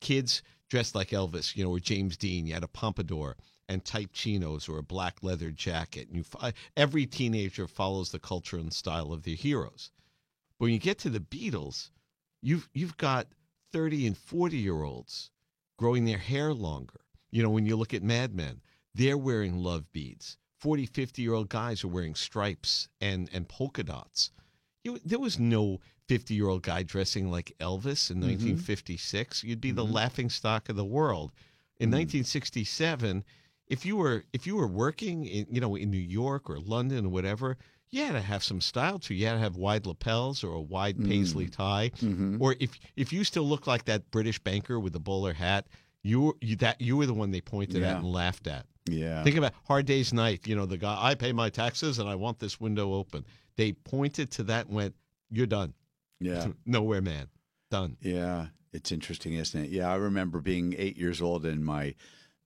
[0.00, 2.46] kids dressed like Elvis, you know, or James Dean.
[2.46, 3.36] You had a pompadour
[3.68, 6.08] and tight chinos or a black leather jacket.
[6.08, 9.90] And you, every teenager follows the culture and style of their heroes.
[10.58, 11.90] But when you get to the Beatles,
[12.42, 13.28] you've you've got
[13.72, 15.30] 30 and 40 year olds
[15.76, 17.00] growing their hair longer.
[17.30, 18.60] You know, when you look at Mad Men,
[18.94, 20.38] they're wearing love beads.
[20.60, 24.30] 40, 50 year old guys are wearing stripes and, and polka dots.
[24.84, 28.30] You, there was no 50 year old guy dressing like Elvis in mm-hmm.
[28.30, 29.44] 1956.
[29.44, 29.94] You'd be the mm-hmm.
[29.94, 31.32] laughing stock of the world.
[31.78, 31.98] In mm.
[31.98, 33.24] 1967,
[33.68, 37.06] if you were if you were working in you know in New York or London
[37.06, 37.56] or whatever,
[37.90, 39.14] you had to have some style to.
[39.14, 41.52] You You had to have wide lapels or a wide paisley mm.
[41.52, 42.40] tie, mm-hmm.
[42.40, 45.66] or if if you still look like that British banker with the bowler hat,
[46.02, 47.92] you were you, that you were the one they pointed Yeah.
[47.92, 48.66] at and laughed at.
[48.88, 49.24] Yeah.
[49.24, 50.46] Think about Hard Day's Night.
[50.46, 50.96] You know the guy.
[50.98, 53.24] I pay my taxes and I want this window open.
[53.56, 54.94] They pointed to that and went,
[55.30, 55.74] "You're done.
[56.20, 56.48] Yeah.
[56.66, 57.28] Nowhere, man.
[57.70, 59.70] Done." Yeah, it's interesting, isn't it?
[59.70, 61.94] Yeah, I remember being eight years old and my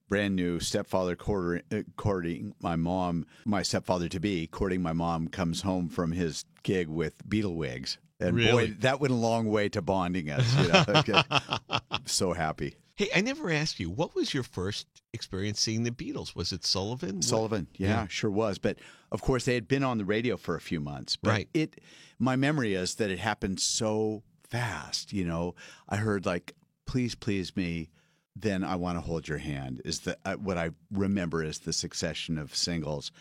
[0.09, 5.29] brand new stepfather courting, uh, courting my mom, my stepfather to be courting my mom,
[5.29, 7.99] comes home from his gig with Beetle wigs.
[8.19, 8.69] And Really?
[8.69, 10.55] boy, that went a long way to bonding us.
[10.57, 11.23] You know?
[12.07, 12.75] so happy.
[13.01, 13.89] Hey, I never asked you.
[13.89, 16.37] What was your first experience seeing the Beatles?
[16.37, 17.23] Was it Sullivan?
[17.23, 18.07] Sullivan, yeah, Yeah.
[18.09, 18.59] sure was.
[18.59, 18.79] But
[19.11, 21.17] of course, they had been on the radio for a few months.
[21.17, 21.49] But Right.
[21.55, 21.81] It,
[22.19, 25.15] my memory is that it happened so fast.
[25.15, 25.55] You know,
[25.89, 27.89] I heard like, "Please, please me."
[28.37, 29.81] Then I want to hold your hand.
[29.87, 33.13] Is the uh, what I remember is the succession of singles,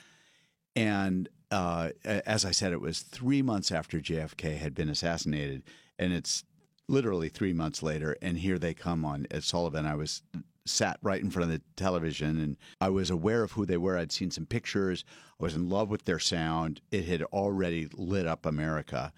[0.76, 5.64] and uh, as I said, it was three months after JFK had been assassinated,
[5.98, 6.44] and it's
[6.90, 9.86] literally three months later, and here they come on at Sullivan.
[9.86, 10.22] I was
[10.66, 13.98] sat right in front of the television, and I was aware of who they were.
[13.98, 15.04] I'd seen some pictures.
[15.40, 16.82] I was in love with their sound.
[16.92, 19.14] It had already lit up America,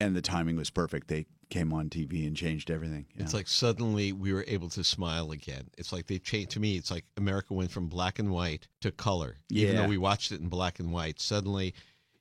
[0.00, 1.08] and the timing was perfect.
[1.08, 3.06] They came on TV and changed everything.
[3.14, 3.22] Yeah.
[3.22, 5.68] It's like suddenly we were able to smile again.
[5.78, 6.76] It's like they changed to me.
[6.76, 9.38] It's like America went from black and white to color.
[9.48, 9.68] Yeah.
[9.68, 11.74] Even though we watched it in black and white, suddenly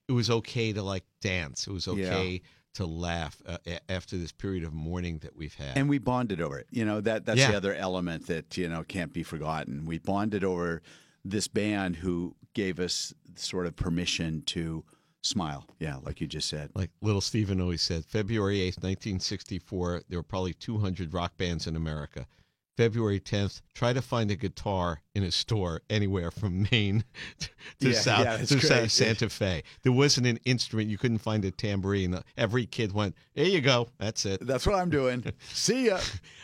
[0.08, 1.66] it was okay to like dance.
[1.66, 2.44] It was okay
[2.76, 3.58] to laugh uh,
[3.90, 5.78] after this period of mourning that we've had.
[5.78, 6.68] and we bonded over it.
[6.72, 7.52] You know that that's Yeah.
[7.52, 9.86] the other element that you know can't be forgotten.
[9.86, 10.82] We bonded over
[11.24, 14.84] this band who gave us sort of permission to
[15.22, 15.66] smile.
[15.80, 16.70] Yeah, like you just said.
[16.76, 21.76] like little Steven always said, February 8th, 1964, there were probably 200 rock bands in
[21.76, 22.28] America.
[22.78, 27.04] February 10th, try to find a guitar in a store anywhere from Maine
[27.40, 28.90] to, to Yeah, South yeah, to.
[28.90, 29.64] Santa Fe.
[29.84, 32.20] There wasn't an instrument you couldn't find a tambourine.
[32.38, 35.24] Every kid went, "There you go, that's it." That's what I'm doing.
[35.54, 36.00] See ya.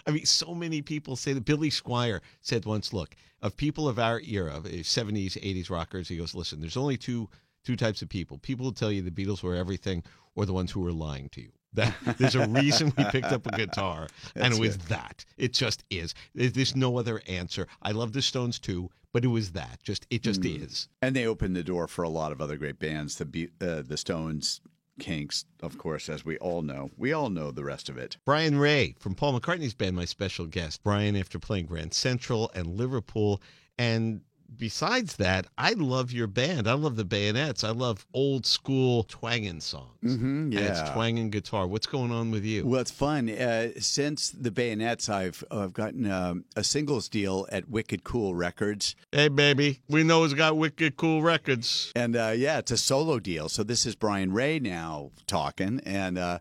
[0.07, 1.45] I mean, so many people say that.
[1.45, 6.17] Billy Squier said once, "Look, of people of our era, of '70s, '80s rockers, he
[6.17, 7.29] goes, listen, there's only two
[7.63, 10.03] two types of people: people who tell you the Beatles were everything,
[10.35, 13.45] or the ones who were lying to you." That there's a reason we picked up
[13.47, 14.87] a guitar, and it was good.
[14.89, 15.25] that.
[15.37, 16.13] It just is.
[16.35, 17.67] There's no other answer.
[17.81, 19.79] I love the Stones too, but it was that.
[19.83, 20.63] Just it just Mm.
[20.63, 20.89] is.
[21.01, 23.15] And they opened the door for a lot of other great bands.
[23.15, 24.59] The Be- uh, the Stones
[24.99, 26.91] kinks, of course, as we all know.
[26.97, 28.17] We all know the rest of it.
[28.25, 30.83] Brian Ray from Paul McCartney's band, my special guest.
[30.83, 33.41] Brian, after playing Grand Central and Liverpool,
[33.79, 34.21] and
[34.57, 36.67] besides that, I love your band.
[36.67, 37.63] I love the Bayonets.
[37.63, 39.87] I love old school twanging songs.
[40.03, 41.67] Mm-hmm, And it's twanging guitar.
[41.67, 42.65] What's going on with you?
[42.65, 43.29] Well, it's fun.
[43.29, 48.95] Uh, since the Bayonets, I've I've gotten um, a singles deal at Wicked Cool Records,
[49.11, 51.91] hey, baby, we know it's got wicked cool records.
[51.95, 53.49] and uh, yeah, it's a solo deal.
[53.49, 56.39] So this is Brian Ray now talking, and uh,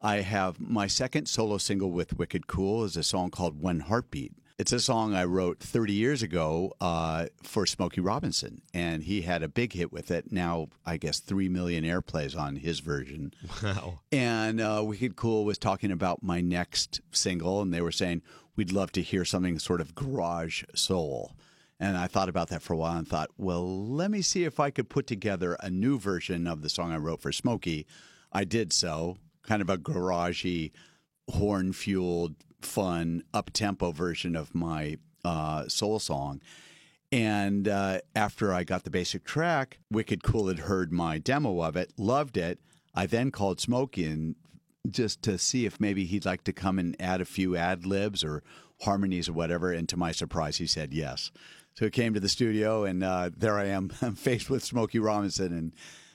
[0.00, 4.32] I have my second solo single with Wicked Cool is a song called One Heartbeat.
[4.62, 9.42] It's a song I wrote 30 years ago uh, for Smokey Robinson, and he had
[9.42, 10.30] a big hit with it.
[10.30, 13.34] Now, I guess, 3 million airplays on his version.
[13.60, 13.98] Wow.
[14.12, 18.22] And uh, Wicked Cool was talking about my next single, and they were saying,
[18.54, 21.34] We'd love to hear something sort of garage soul.
[21.80, 24.60] And I thought about that for a while and thought, well, let me see if
[24.60, 27.84] I could put together a new version of the song I wrote for Smokey.
[28.30, 30.70] I did so, kind of a garagey,
[31.28, 36.40] horn fueled, fun, up tempo version of my uh, soul song.
[37.10, 41.76] And uh, after I got the basic track, Wicked Cool had heard my demo of
[41.76, 42.58] it, loved it.
[42.94, 44.34] I then called Smokey and
[44.90, 48.24] just to see if maybe he'd like to come and add a few ad libs
[48.24, 48.42] or
[48.82, 49.72] harmonies or whatever.
[49.72, 51.30] And to my surprise, he said yes.
[51.74, 54.98] So he came to the studio, and uh, there I am, I'm faced with Smokey
[54.98, 55.72] Robinson, and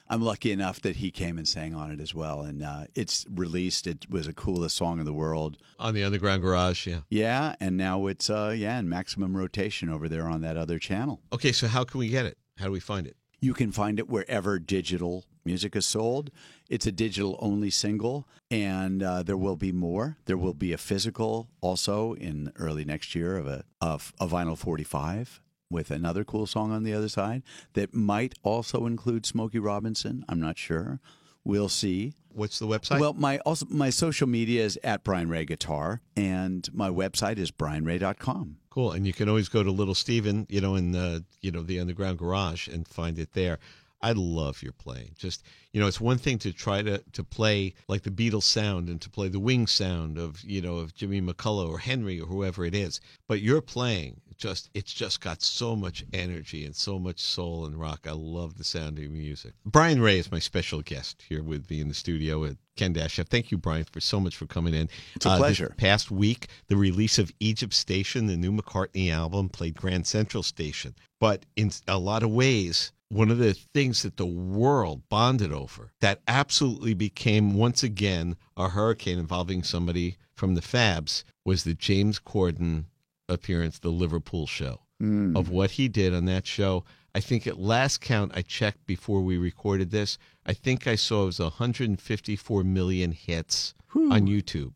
[0.09, 2.41] I'm lucky enough that he came and sang on it as well.
[2.41, 3.87] And uh, it's released.
[3.87, 5.57] It was the coolest song in the world.
[5.79, 7.01] On the Underground Garage, yeah.
[7.09, 11.21] Yeah, and now it's uh, yeah in maximum rotation over there on that other channel.
[11.33, 12.37] Okay, so how can we get it?
[12.57, 13.15] How do we find it?
[13.39, 16.31] You can find it wherever digital music is sold.
[16.69, 20.17] It's a digital only single, and uh, there will be more.
[20.25, 24.57] There will be a physical also in early next year of a of a vinyl
[24.57, 30.25] 45 with another cool song on the other side that might also include Smokey Robinson.
[30.29, 30.99] I'm not sure.
[31.43, 32.13] We'll see.
[32.33, 32.99] What's the website?
[32.99, 37.51] Well, my also my social media is at Brian Ray Guitar, and my website is
[37.51, 38.57] brianray.com.
[38.69, 41.63] Cool, and you can always go to Little Steven, you know, in the you know
[41.63, 43.59] the underground garage and find it there.
[44.01, 45.13] I love your playing.
[45.17, 48.89] Just you know, it's one thing to try to to play like the Beatles sound
[48.89, 52.27] and to play the wing sound of you know of Jimmy McCulloch or Henry or
[52.27, 56.99] whoever it is, but your playing just it's just got so much energy and so
[56.99, 58.05] much soul and rock.
[58.07, 59.53] I love the sound of your music.
[59.65, 63.19] Brian Ray is my special guest here with me in the studio at Ken Dash.
[63.29, 64.89] Thank you, Brian, for so much for coming in.
[65.15, 65.73] It's a Uh, pleasure.
[65.77, 70.95] past week, the release of Egypt Station, the new McCartney album, played Grand Central Station.
[71.19, 75.93] But in a lot of ways, one of the things that the world bonded over
[76.01, 82.19] that absolutely became once again a hurricane involving somebody from the Fabs was the James
[82.19, 82.85] Corden
[83.29, 84.81] appearance, the Liverpool show.
[85.01, 85.37] Mm.
[85.37, 86.83] Of what he did on that show.
[87.13, 91.23] I think at last count I checked before we recorded this, I think I saw
[91.23, 94.73] it was 154 million hits on YouTube.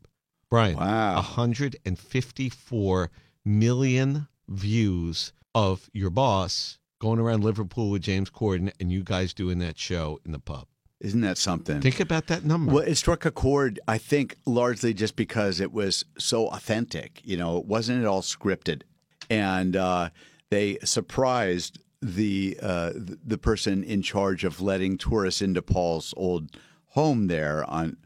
[0.48, 1.14] Brian, Wow.
[1.16, 3.10] 154
[3.44, 9.58] million views of your boss going around Liverpool with James Corden and you guys doing
[9.58, 10.66] that show in the pub.
[11.02, 11.80] Isn't that something?
[11.80, 12.74] Think about that number.
[12.74, 17.20] Well, it struck a chord, I think, largely just because it was so authentic.
[17.24, 18.82] You know, it wasn't at all scripted,
[19.28, 20.10] and uh,
[20.50, 26.56] they surprised the uh, the person in charge of letting tourists into Paul's old
[26.90, 27.96] home there on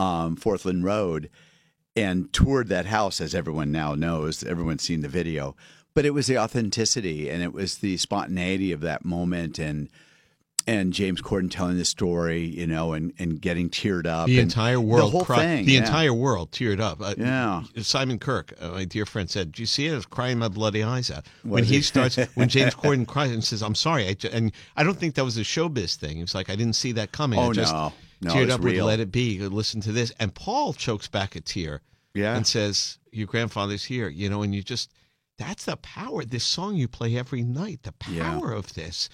[0.00, 1.30] um, Forthlin Road,
[1.94, 4.42] and toured that house, as everyone now knows.
[4.42, 5.54] Everyone's seen the video,
[5.94, 9.88] but it was the authenticity and it was the spontaneity of that moment, and
[10.66, 14.26] and James Corden telling the story, you know, and, and getting teared up.
[14.26, 15.80] the entire world, the whole cried- thing, the yeah.
[15.80, 17.00] entire world teared up.
[17.00, 17.62] Uh, Yeah.
[17.82, 19.92] Simon Kirke, uh, my dear friend, said, "Do you see it?
[19.92, 22.16] I was crying my bloody eyes out when he starts.
[22.34, 25.36] When James Corden cries and says, "I'm sorry," I and I don't think that was
[25.36, 26.18] a showbiz thing.
[26.18, 27.38] It was like I didn't see that coming.
[27.38, 27.92] I Oh, just no.
[28.20, 28.84] No, teared up real.
[28.84, 31.80] with "Let It Be." Listen to this, and Paul chokes back a tear.
[32.14, 32.36] Yeah.
[32.36, 34.90] and says, "Your grandfather's here," you know, and you just
[35.38, 36.24] that's the power.
[36.24, 37.80] This song you play every night.
[37.84, 38.30] The Yeah.
[38.38, 39.08] power of this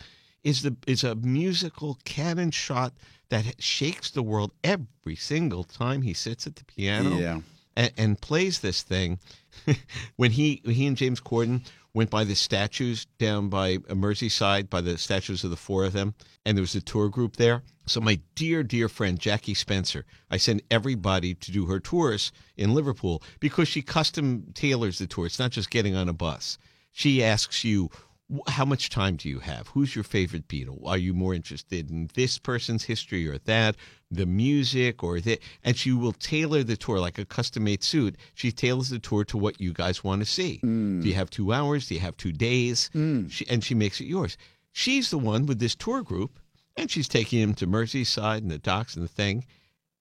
[0.49, 2.93] is the is a musical cannon shot
[3.29, 7.41] that shakes the world every single time he sits at the piano Yeah.
[7.77, 9.19] and, and plays this thing.
[10.17, 14.81] when he he and James Corden went by the statues down by uh, Merseyside, by
[14.81, 17.63] the statues of the four of them, and there was a tour group there.
[17.87, 22.73] So my dear dear friend Jackie Spencer, I send everybody to do her tours in
[22.75, 25.27] Liverpool because she custom tailors the tour.
[25.27, 26.59] It's not just getting on a bus.
[26.93, 28.08] She asks you "Wh-
[28.47, 29.69] how much time do you have?
[29.69, 30.87] Who's your favorite Beatle?
[30.87, 33.77] Are you more interested in this person's history or that,
[34.11, 35.41] the music or that?
[35.65, 38.17] And she will tailor the tour like a custom made suit.
[38.35, 40.59] She tailors the tour to what you guys want to see.
[40.59, 41.15] Do you mm.
[41.15, 41.89] have two hours?
[41.89, 42.91] Do you have two days?
[42.95, 43.31] Mm.
[43.31, 44.37] She, and she makes it yours.
[44.73, 46.39] She's the one with this tour group.
[46.79, 49.45] and she's taking him to Merseyside and the docks and the thing,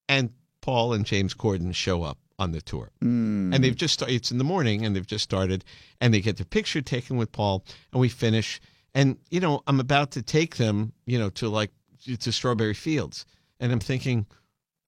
[0.08, 0.30] and
[0.62, 3.54] Paul and James Corden show up on the tour, Mm.
[3.54, 4.16] and they've just started.
[4.16, 5.64] It's in the morning, and they've just started,
[6.00, 8.60] and they get their picture taken with Paul, and we finish,
[8.94, 11.72] and you know I'm about to take them, you know, to like
[12.20, 13.26] to Strawberry Fields,
[13.60, 14.26] and I'm thinking.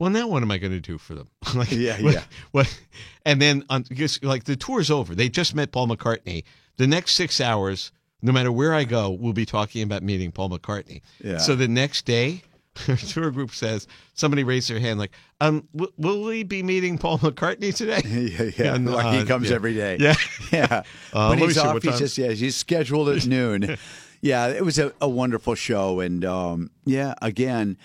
[0.02, 1.28] Well, now what am I going to do for them?
[1.56, 2.24] like, Yeah, what- yeah.
[2.52, 2.80] What?
[3.26, 5.14] And then, on, just like the tour's over.
[5.14, 6.46] They just met Paul McCartney.
[6.78, 10.52] The next six hours, no matter where I go, we'll be talking about meeting Paul
[10.52, 11.02] McCartney.
[11.22, 11.38] Yeah.
[11.40, 12.44] So the next day,
[12.88, 15.12] our tour group says somebody raised their hand like,
[15.42, 18.02] um, w- will we be meeting Paul McCartney today?
[18.06, 18.76] yeah, yeah.
[18.76, 19.56] And, like uh, he comes yeah.
[19.56, 19.98] every day.
[20.00, 20.16] Yeah.
[20.52, 20.84] yeah.
[21.14, 23.78] Uh, when he's off, he's just yeah, he's scheduled at noon.
[24.22, 27.78] yeah, it was a, a wonderful show, and um, yeah, again,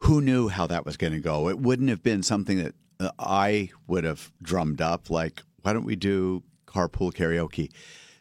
[0.00, 1.48] who knew how that was going to go?
[1.48, 5.10] It wouldn't have been something that uh, I would have drummed up.
[5.10, 7.70] Like, why don't we do carpool karaoke?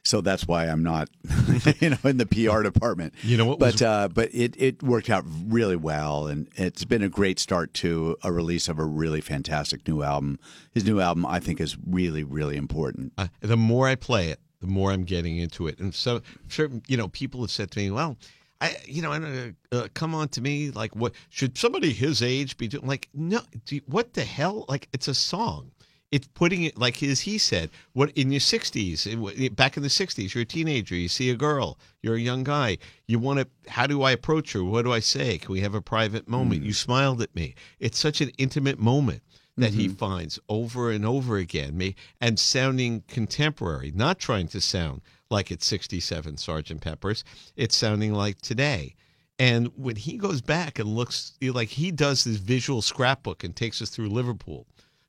[0.05, 1.09] So that's why I'm not,
[1.81, 3.13] you know, in the PR department.
[3.23, 6.85] You know what But was- uh, but it it worked out really well, and it's
[6.85, 10.37] been a great start to a release of a really fantastic new album.
[10.73, 13.13] His new album, I think, is really really important.
[13.17, 15.79] uh, the more I play it, the more I'm getting into it.
[15.79, 18.15] And so, certain, you know, people have said to me, well,
[18.61, 22.67] I, you know, uh, come on to me like, what should somebody his age be
[22.67, 22.87] doing?
[22.87, 24.65] Like, no, you- what the hell?
[24.69, 25.71] Like, it's a song.
[26.15, 27.71] It's putting it like as he said.
[27.91, 29.05] What in your sixties,
[29.51, 30.95] back in the sixties, you're a teenager.
[30.95, 31.77] You see a girl.
[32.01, 32.77] You're a young guy.
[33.05, 33.69] You want to.
[33.69, 34.63] How do I approach her?
[34.63, 35.37] What do I say?
[35.37, 36.61] Can we have a private moment?
[36.61, 36.67] Mm.
[36.67, 37.53] You smiled at me.
[37.79, 39.23] It's such an intimate moment
[39.57, 39.95] that he mm-hmm.
[39.95, 45.65] finds over and over again, me and sounding contemporary, not trying to sound like it's
[45.65, 47.25] 67 Sergeant Pepper's.
[47.57, 48.95] It's sounding like today.
[49.37, 53.81] And when he goes back and looks like he does this visual scrapbook and takes
[53.81, 54.65] us through Liverpool,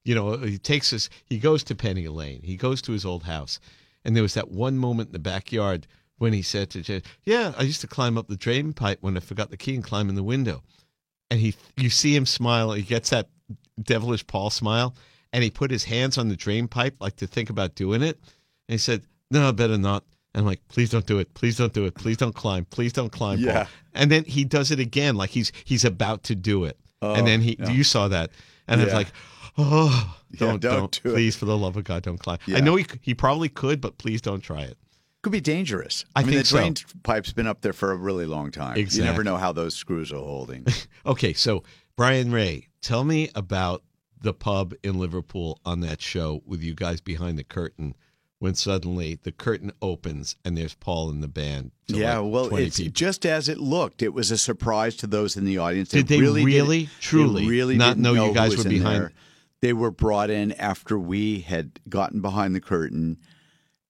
[0.06, 3.24] you know, he takes us, he goes to Penny Lane, he goes to his old
[3.24, 3.58] house.
[4.04, 5.88] And there was that one moment in the backyard
[6.18, 9.16] when he said to Jen, Yeah, I used to climb up the drain pipe when
[9.16, 10.62] I forgot the key and climb in the window.
[11.28, 12.70] And he you see him smile.
[12.72, 13.28] He gets that
[13.82, 14.94] devilish paul smile.
[15.32, 18.16] And he put his hands on the drain pipe like to think about doing it.
[18.68, 20.04] And he said no I better not.
[20.34, 21.34] And i'm like please don't do it.
[21.34, 21.96] Please don't do it.
[21.96, 22.64] Please don't climb.
[22.66, 23.64] Please don't climb Yeah.
[23.64, 23.72] Paul.
[23.94, 26.78] and then he does it again like he's he's about to do it.
[27.02, 27.70] And oh, then he yeah.
[27.70, 28.30] you saw that.
[28.68, 29.08] And i was like
[29.58, 31.14] oh don't don't don't, do it.
[31.14, 33.96] please for the love of god don't climb i know he, he probably could but
[33.98, 34.76] please don't try it
[35.22, 36.04] Could be dangerous.
[36.14, 36.56] I mean, think the so.
[36.58, 38.76] drain pipe's been up there for a really long time.
[38.76, 40.64] You never know how those screws are holding.
[41.06, 41.64] Okay, so
[41.96, 43.82] Brian Ray, tell me about
[44.20, 47.94] the pub in Liverpool on that show with you guys behind the curtain
[48.38, 51.72] when suddenly the curtain opens and there's Paul and the band.
[51.86, 52.92] yeah, like well, 20 it's people.
[52.92, 54.02] just as it looked.
[54.02, 55.88] It was a surprise to those in the audience.
[55.88, 59.10] Did they really, didn't- truly they really not didn't know you guys were behind-.
[59.62, 63.18] They were brought in after we had gotten behind the curtain,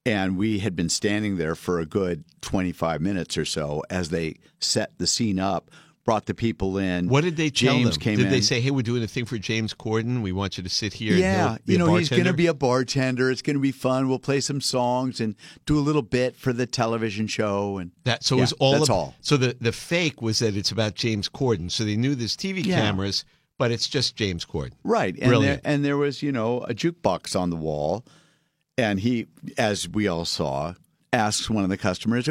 [0.04, 4.36] and we had been standing there for a good twenty-five minutes or so as they
[4.60, 5.70] set the scene up.
[6.04, 7.08] Brought the people in.
[7.08, 8.00] What did they tell James them?
[8.00, 10.22] came did they say, "Hey, we're doing a thing for James Corden.
[10.22, 11.16] We want you to sit here"?
[11.16, 13.28] Yeah, you a know, he's going to be a bartender.
[13.28, 14.08] It's going to be fun.
[14.08, 15.34] We'll play some songs and
[15.66, 17.78] do a little bit for the television show.
[17.78, 19.14] And That so Yeah, it was all that's ab- all.
[19.20, 21.72] So the the fake was that it's about James Corden.
[21.72, 22.76] So they knew there's TV Yeah.
[22.82, 23.24] cameras,
[23.58, 24.72] but it's just James Corden.
[24.84, 25.60] right, and there, Brilliant.
[25.64, 28.04] and there was you know a jukebox on the wall,
[28.78, 30.74] and he, as we all saw,
[31.12, 32.28] asks one of the customers,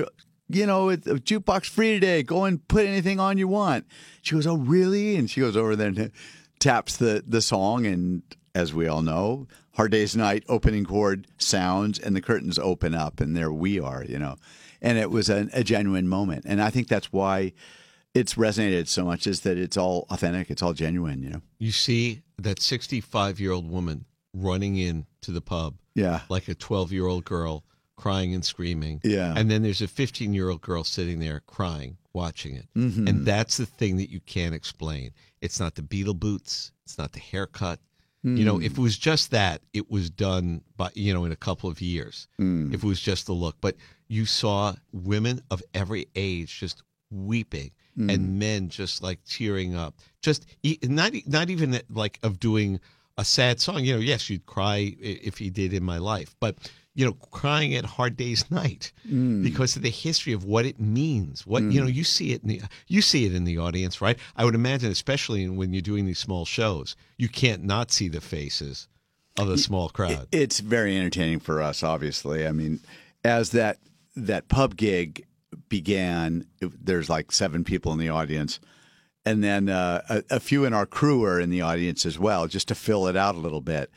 [0.47, 2.21] you know, it's a jukebox free today.
[2.23, 3.85] Go and put anything on you want.
[4.21, 5.15] She goes, oh really?
[5.15, 6.11] And she goes over there and
[6.59, 8.21] taps the the song, and
[8.53, 9.47] as we all know.
[9.73, 14.05] Hard Day's Night opening chord sounds and the curtains open up and there we are,
[14.05, 14.37] you know.
[14.81, 16.45] And it was a, a genuine moment.
[16.47, 17.51] And I think that's why
[18.15, 21.41] it's resonated so much is that it's all authentic, it's all genuine, you know.
[21.59, 26.21] You see that 65 year old woman running in to the pub Yeah.
[26.29, 27.63] like a 12 year old girl
[27.95, 29.01] crying and screaming.
[29.03, 29.33] Yeah.
[29.37, 32.67] And then there's a 15 year old girl sitting there crying, watching it.
[32.75, 33.07] Mm-hmm.
[33.07, 35.11] And that's the thing that you can't explain.
[35.41, 37.79] It's not the beetle boots, it's not the haircut.
[38.27, 41.35] You know, if it was just that, it was done by, you know, in a
[41.35, 42.27] couple of years.
[42.41, 42.73] Mm.
[42.73, 43.55] If it was just the look.
[43.61, 43.75] But
[44.07, 48.13] you saw women of every age just weeping Mm.
[48.13, 49.95] and men just like tearing up.
[50.21, 50.45] Just
[50.83, 52.81] not not even like of doing
[53.17, 53.85] a sad song.
[53.85, 56.57] You know, yes, you'd cry if he did in my life, but
[56.93, 59.43] you know, crying at Hard Day's Night Mm.
[59.43, 61.47] because of the history of what it means.
[61.47, 64.19] What you know, you see it in the you see it in the audience, right?
[64.35, 68.19] I would imagine, especially when you're doing these small shows, you can't not see the
[68.19, 68.89] faces
[69.39, 70.27] of the small crowd.
[70.33, 72.45] It's very entertaining for us, obviously.
[72.45, 72.81] I mean,
[73.23, 73.77] as that
[74.17, 75.25] that pub gig
[75.69, 78.59] began, there's like seven people in the audience,
[79.25, 82.47] and then uh, a, a few in our crew are in the audience as well,
[82.47, 83.89] just to fill it out a little bit.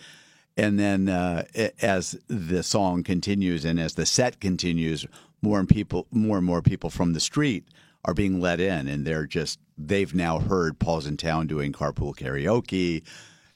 [0.56, 1.44] And then uh,
[1.80, 5.06] as the song continues and as the set continues,
[5.40, 7.64] more and people, more and more people from the street
[8.04, 12.16] are being let in, and they're just they've now heard Paul's in town doing carpool
[12.16, 13.02] karaoke,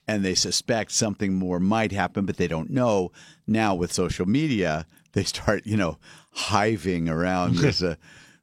[0.06, 3.12] and they suspect something more might happen, but they don't know.
[3.46, 5.98] Now with social media, they start you know
[6.32, 7.82] hiving around this.
[7.82, 7.96] Uh,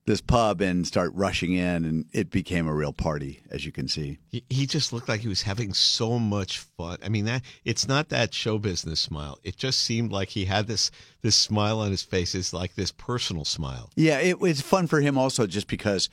[0.06, 3.88] this pub and start rushing in, and it became a real party, as you can
[3.88, 4.18] see.
[4.30, 6.98] He, he just looked like he was having so much fun.
[7.04, 9.38] I mean, that it's not that show business smile.
[9.44, 10.90] It just seemed like he had this
[11.22, 12.34] this smile on his face.
[12.34, 13.92] It's like this personal smile.
[13.96, 16.10] Yeah, it was fun for him also, just because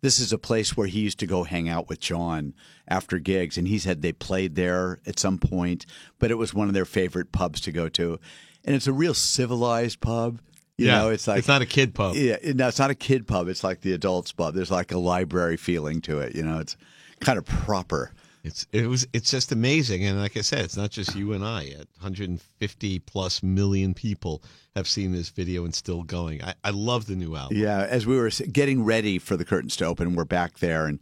[0.00, 2.52] this is a place where he used to go hang out with John
[2.88, 5.86] after gigs, and he said they played there at some point,
[6.18, 8.18] but it was one of their favorite pubs to go to,
[8.64, 10.40] and it's a real civilized pub.
[10.78, 12.16] You yeah, know, it's like it's not a kid pub.
[12.16, 13.48] Yeah, no, it's not a kid pub.
[13.48, 14.54] It's like the adults pub.
[14.54, 16.34] There's like a library feeling to it.
[16.34, 16.76] You know, it's
[17.20, 18.12] kind of proper.
[18.44, 21.42] It's it was it's just amazing, and like I said, it's not just you and
[21.42, 21.74] I.
[22.00, 24.42] 150 plus million people
[24.74, 26.44] have seen this video and still going.
[26.44, 27.56] I, I love the new album.
[27.56, 31.00] Yeah, as we were getting ready for the curtains to open, we're back there, and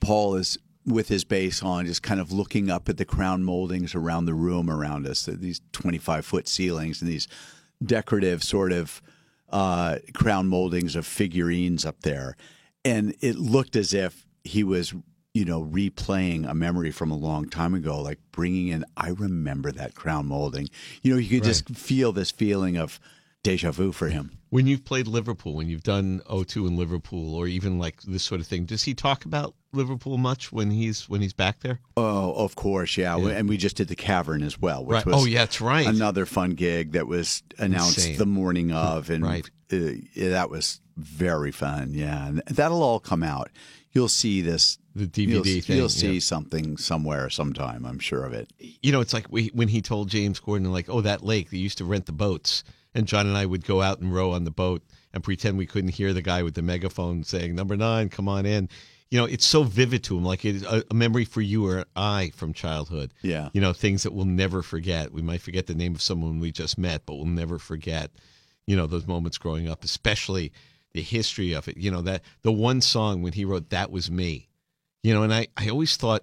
[0.00, 3.94] Paul is with his bass on, just kind of looking up at the crown moldings
[3.94, 5.26] around the room around us.
[5.26, 7.28] These 25 foot ceilings and these
[7.84, 9.00] decorative sort of
[9.52, 12.36] uh, crown moldings of figurines up there,
[12.84, 14.94] and it looked as if he was,
[15.34, 18.84] you know, replaying a memory from a long time ago, like bringing in.
[18.96, 20.68] I remember that crown molding.
[21.02, 22.98] You know, you could just feel this feeling of
[23.42, 24.38] deja vu for him.
[24.50, 28.40] When you've played Liverpool, when you've done O2 in Liverpool, or even like this sort
[28.40, 31.80] of thing, does he talk about Liverpool much when he's when he's back there?
[31.96, 33.16] Oh, of course, yeah.
[33.16, 35.06] And we just did the Cavern as well, which Right.
[35.06, 35.86] was Oh, yeah, that's right.
[35.86, 38.18] another fun gig that was announced Insane.
[38.18, 39.48] the morning of, and Right.
[39.72, 39.78] uh,
[40.16, 41.94] that was very fun.
[41.94, 43.50] Yeah, and that'll all come out.
[43.92, 44.78] You'll see this.
[44.94, 45.76] The You'll, DVD thing.
[45.78, 46.20] you'll see yeah.
[46.20, 47.86] something somewhere, sometime.
[47.86, 48.52] I'm sure of it.
[48.82, 51.56] you know, it's like we, when he told James Corden, like, oh, that lake, they
[51.56, 52.62] used to rent the boats.
[52.94, 54.82] And John and I would go out and row on the boat
[55.12, 58.46] and pretend we couldn't hear the guy with the megaphone saying, number nine, come on
[58.46, 58.68] in.
[59.10, 61.84] You know, it's so vivid to him, like it's a, a memory for you or
[61.94, 63.12] I from childhood.
[63.20, 63.50] Yeah.
[63.52, 65.12] You know, things that we'll never forget.
[65.12, 68.10] We might forget the name of someone we just met, but we'll never forget,
[68.66, 70.52] you know, those moments growing up, especially
[70.92, 71.76] the history of it.
[71.76, 74.48] You know, that the one song when he wrote That Was Me.
[75.02, 76.22] You know, and I, I always thought,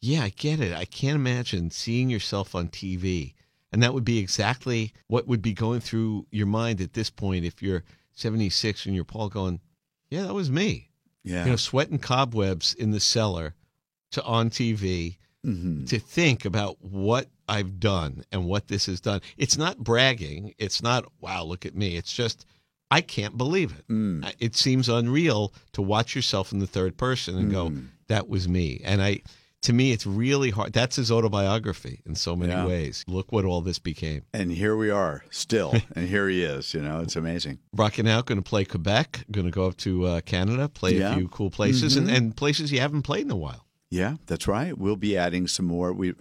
[0.00, 0.72] yeah, I get it.
[0.72, 3.34] I can't imagine seeing yourself on TV.
[3.72, 7.44] And that would be exactly what would be going through your mind at this point
[7.44, 9.60] if you're 76 and you're Paul going,
[10.10, 10.88] yeah, that was me.
[11.22, 11.44] Yeah.
[11.44, 13.54] You know, sweating cobwebs in the cellar
[14.12, 15.16] to on TV
[15.46, 15.88] Mhm.
[15.88, 19.20] to think about what I've done and what this has done.
[19.38, 20.52] It's not bragging.
[20.58, 21.96] It's not, wow, look at me.
[21.96, 22.44] It's just,
[22.90, 23.88] I can't believe it.
[23.88, 24.34] Mm.
[24.38, 27.86] It seems unreal to watch yourself in the third person and go, Mm.
[28.08, 28.80] that was me.
[28.84, 29.22] And I,
[29.62, 30.72] to me, it's really hard.
[30.72, 32.66] That's his autobiography in so many Yeah.
[32.66, 33.04] ways.
[33.06, 34.22] Look what all this became.
[34.32, 36.72] And here we are, still, and here he is.
[36.74, 37.58] You know, it's amazing.
[37.74, 41.12] Rocking out, going to play Quebec, going to go up to uh, Canada, play Yeah.
[41.12, 42.16] a few cool places and, Mhm.
[42.16, 43.66] and places you haven't played in a while.
[43.90, 44.76] Yeah, that's right.
[44.78, 45.92] We'll be adding some more.
[45.92, 46.14] We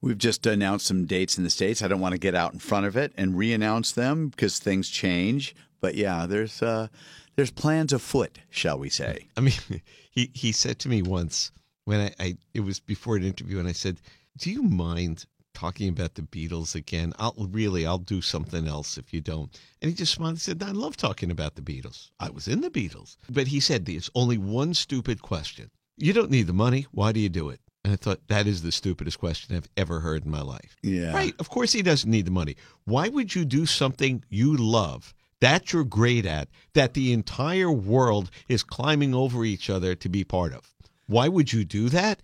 [0.00, 1.82] we've just announced some dates in the states.
[1.82, 4.88] I don't want to get out in front of it and re-announce them because things
[4.88, 5.56] change.
[5.80, 6.88] But yeah, there's uh,
[7.34, 9.26] there's plans afoot, shall we say?
[9.36, 9.54] I mean,
[10.10, 11.50] he, he said to me once
[11.88, 14.02] when I, I it was before an interview, and I said,
[14.36, 15.24] "Do you mind
[15.54, 17.14] talking about the Beatles again?
[17.18, 20.62] I'll really I'll do something else if you don't." And he just smiled and said,
[20.62, 22.10] "I love talking about the Beatles.
[22.20, 25.70] I was in the Beatles." But he said, "There's only one stupid question.
[25.96, 26.86] You don't need the money.
[26.92, 30.00] Why do you do it?" And I thought that is the stupidest question I've ever
[30.00, 30.76] heard in my life.
[30.82, 31.14] Yeah.
[31.14, 31.34] Right.
[31.38, 32.56] Of course he doesn't need the money.
[32.84, 38.30] Why would you do something you love that you're great at that the entire world
[38.46, 40.74] is climbing over each other to be part of?
[41.08, 42.20] Why would you do that?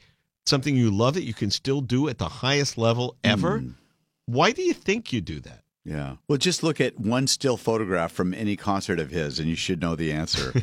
[0.46, 3.58] Something you love that you can still do at the highest level ever?
[3.60, 3.72] Mm.
[4.26, 5.62] Why do you think you do that?
[5.84, 6.16] Yeah.
[6.28, 9.80] Well, just look at one still photograph from any concert of his, and you should
[9.80, 10.52] know the answer.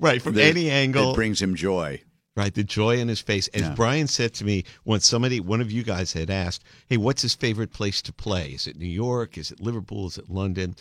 [0.00, 0.20] Right.
[0.20, 1.12] From There- any angle.
[1.12, 2.02] it brings him joy.
[2.36, 3.48] Right, the joy in his face.
[3.54, 3.74] As Yeah.
[3.74, 7.34] Brian said to me when somebody, one of you guys had asked, "Hey, what's his
[7.34, 8.50] favorite place to play?
[8.50, 9.38] Is it New York?
[9.38, 10.08] Is it Liverpool?
[10.08, 10.76] Is it London?"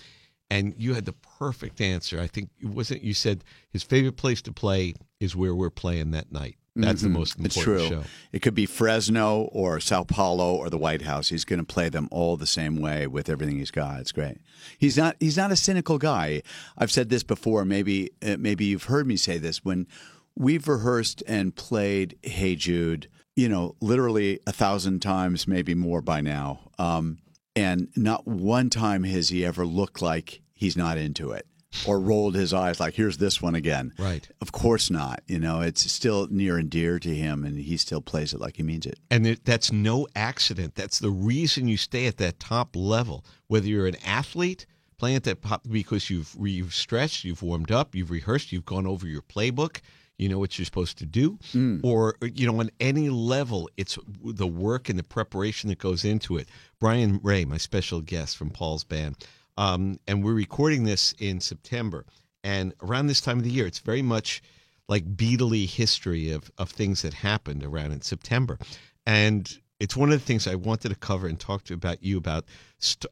[0.49, 2.19] And you had the perfect answer.
[2.19, 3.03] I think it wasn't.
[3.03, 6.57] You said his favorite place to play is where we're playing that night.
[6.77, 7.13] That's the Mhm.
[7.13, 8.03] most It's important true.
[8.03, 8.03] show.
[8.33, 11.29] It could be Fresno or Sao Paulo or the White House.
[11.29, 14.01] He's going to play them all the same way with everything he's got.
[14.01, 14.39] It's great.
[14.77, 15.15] He's not.
[15.21, 16.41] He's not a cynical guy.
[16.77, 17.63] I've said this before.
[17.65, 19.87] Maybe uh, maybe you've heard me say this when
[20.35, 23.07] we've rehearsed and played Hey Jude.
[23.37, 26.71] You know, literally a thousand times, maybe more by now.
[26.77, 27.17] Um,
[27.55, 31.45] and not one time has he ever looked like he's not into it
[31.85, 34.27] or rolled his eyes like, "Here's this one again." Right.
[34.41, 35.21] Of course not.
[35.27, 38.57] You know, it's still near and dear to him, and he still plays it like
[38.57, 38.99] he means it.
[39.09, 40.75] And that's no accident.
[40.75, 43.25] That's the reason you stay at that top level.
[43.47, 44.65] Whether you're an athlete
[44.97, 48.87] playing at that pop because you've you've stretched, you've warmed up, you've rehearsed, you've gone
[48.87, 49.81] over your playbook,
[50.17, 51.37] you know what you're supposed to do,
[51.83, 56.37] or you know on any level, it's the work and the preparation that goes into
[56.37, 56.47] it.
[56.79, 59.15] Brian Ray, my special guest from Paul's band,
[59.57, 62.05] um, and we're recording this in September,
[62.43, 64.41] and around this time of the year, it's very much
[64.87, 68.57] like beatly history of of things that happened around in September,
[69.05, 72.17] and it's one of the things I wanted to cover and talk to about you
[72.17, 72.45] about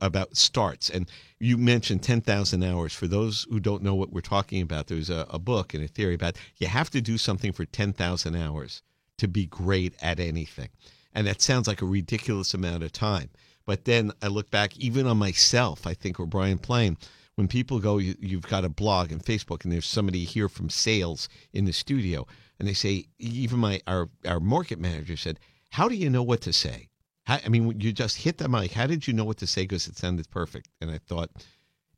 [0.01, 0.89] about starts.
[0.89, 1.09] And
[1.39, 2.93] you mentioned ten thousand hours.
[2.93, 5.87] For those who don't know what we're talking about, there's a, a book and a
[5.87, 8.81] theory about you have to do something for ten thousand hours
[9.17, 10.69] to be great at anything,
[11.13, 13.29] and that sounds like a ridiculous amount of time.
[13.65, 16.97] But then I look back, even on myself, I think, or Brian Plain,
[17.35, 20.69] when people go, you, you've got a blog and Facebook, and there's somebody here from
[20.69, 22.27] sales in the studio,
[22.59, 25.39] and they say, even my our our market manager said,
[25.73, 26.89] "How do you know what to say?"
[27.25, 28.71] How, I mean, you just hit the mic.
[28.71, 29.63] How did you know what to say?
[29.63, 31.29] Because it sounded perfect, and I thought,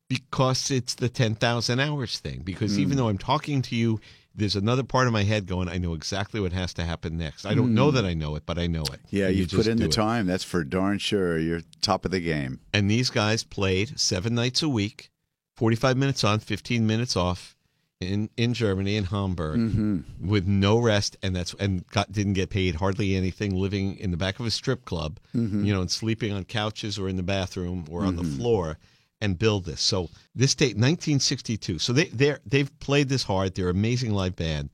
[0.07, 2.41] because it's the ten thousand hours thing.
[2.43, 2.82] Because hmm.
[2.82, 3.99] even though I'm talking to you,
[4.36, 7.45] there's another part of my head going, I know exactly what has to happen next.
[7.45, 7.95] I don't know hmm.
[7.95, 8.99] that I know it, but I know it.
[9.09, 9.91] Yeah, you, just put in the it.
[9.91, 10.28] time.
[10.28, 11.39] That's for darn sure.
[11.39, 12.59] You're top of the game.
[12.73, 15.09] And these guys played seven nights a week,
[15.55, 17.55] 45 minutes on, 15 minutes off
[18.02, 20.28] in, in Germany, in Hamburg, Mm-hmm.
[20.28, 21.18] with no rest.
[21.24, 24.52] And that's and got, didn't get paid hardly anything, living in the back of a
[24.52, 25.64] strip club, Mm-hmm.
[25.66, 28.78] you know, and sleeping on couches or in the bathroom or on the floor
[29.22, 29.82] and build this.
[29.82, 31.80] So this date, 1962.
[31.80, 33.56] So they, they're, they've played this hard.
[33.56, 34.70] They're an amazing live band.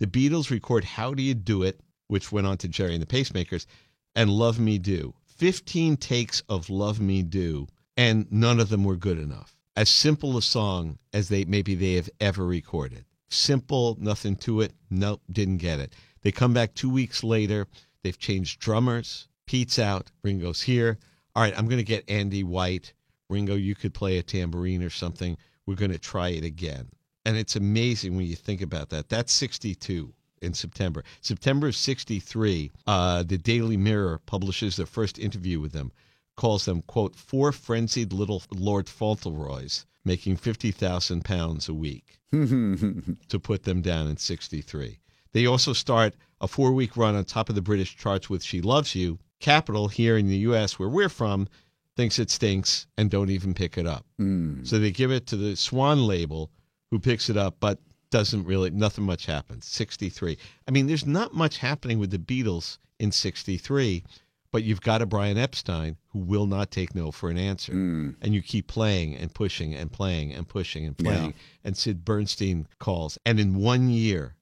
[0.00, 3.06] The Beatles record How Do You Do It, which went on to Gerry and the
[3.06, 3.64] Pacemakers,
[4.14, 5.14] and Love Me Do.
[5.38, 7.66] 15 takes of Love Me Do,
[7.96, 9.55] and none of them were good enough.
[9.76, 13.04] As simple a song as they maybe they have ever recorded.
[13.28, 14.72] Simple, nothing to it.
[14.88, 15.92] Nope, didn't get it.
[16.22, 17.66] They come back two weeks later.
[18.02, 19.28] They've changed drummers.
[19.46, 20.10] Pete's out.
[20.22, 20.98] Ringo's here.
[21.34, 22.94] All right, I'm going to get Andy White.
[23.28, 25.36] Ringo, you could play a tambourine or something.
[25.66, 26.88] We're going to try it again.
[27.26, 29.08] And it's amazing when you think about that.
[29.08, 31.04] That's 62 in September.
[31.20, 35.92] September of 63, uh, the Daily Mirror publishes their first interview with them,
[36.36, 43.64] calls them, quote, four frenzied little Lord Fauntleroys making 50,000 pounds a week to put
[43.64, 45.00] them down in 63.
[45.32, 48.60] They also start a four week run on top of the British charts with She
[48.60, 49.18] Loves You.
[49.38, 51.46] Capitol here in the U.S., where we're from,
[51.94, 54.06] thinks it stinks and don't even pick it up.
[54.18, 54.64] Hmm.
[54.64, 56.50] So they give it to the Swan label,
[56.90, 57.78] who picks it up, but
[58.10, 59.66] doesn't really, nothing much happens.
[59.66, 60.38] 63.
[60.66, 64.04] I mean, there's not much happening with the Beatles in 63,
[64.52, 67.72] but you've got a Brian Epstein who will not take no for an answer.
[67.72, 71.34] And you keep playing and pushing and playing and pushing and playing.
[71.64, 73.18] And Sid Bernstein calls.
[73.26, 74.34] And in one year,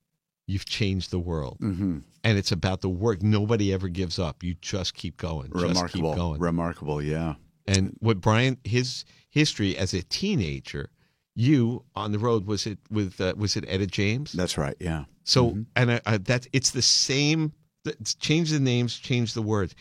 [0.46, 1.58] you've changed the world.
[1.60, 1.98] Mm-hmm.
[2.22, 3.22] And it's about the work.
[3.22, 4.42] Nobody ever gives up.
[4.42, 5.50] You just keep going.
[5.52, 6.10] Just Remarkable.
[6.12, 6.40] keep going.
[6.40, 7.02] Remarkable.
[7.02, 7.34] Yeah.
[7.66, 10.90] And what Brian, his history as a teenager,
[11.34, 14.32] you on the road was it with uh, was it Etta James?
[14.32, 14.76] That's right.
[14.78, 15.04] Yeah.
[15.24, 17.52] So and I, I, that it's the same.
[17.86, 19.74] it's- Change the names, change the words.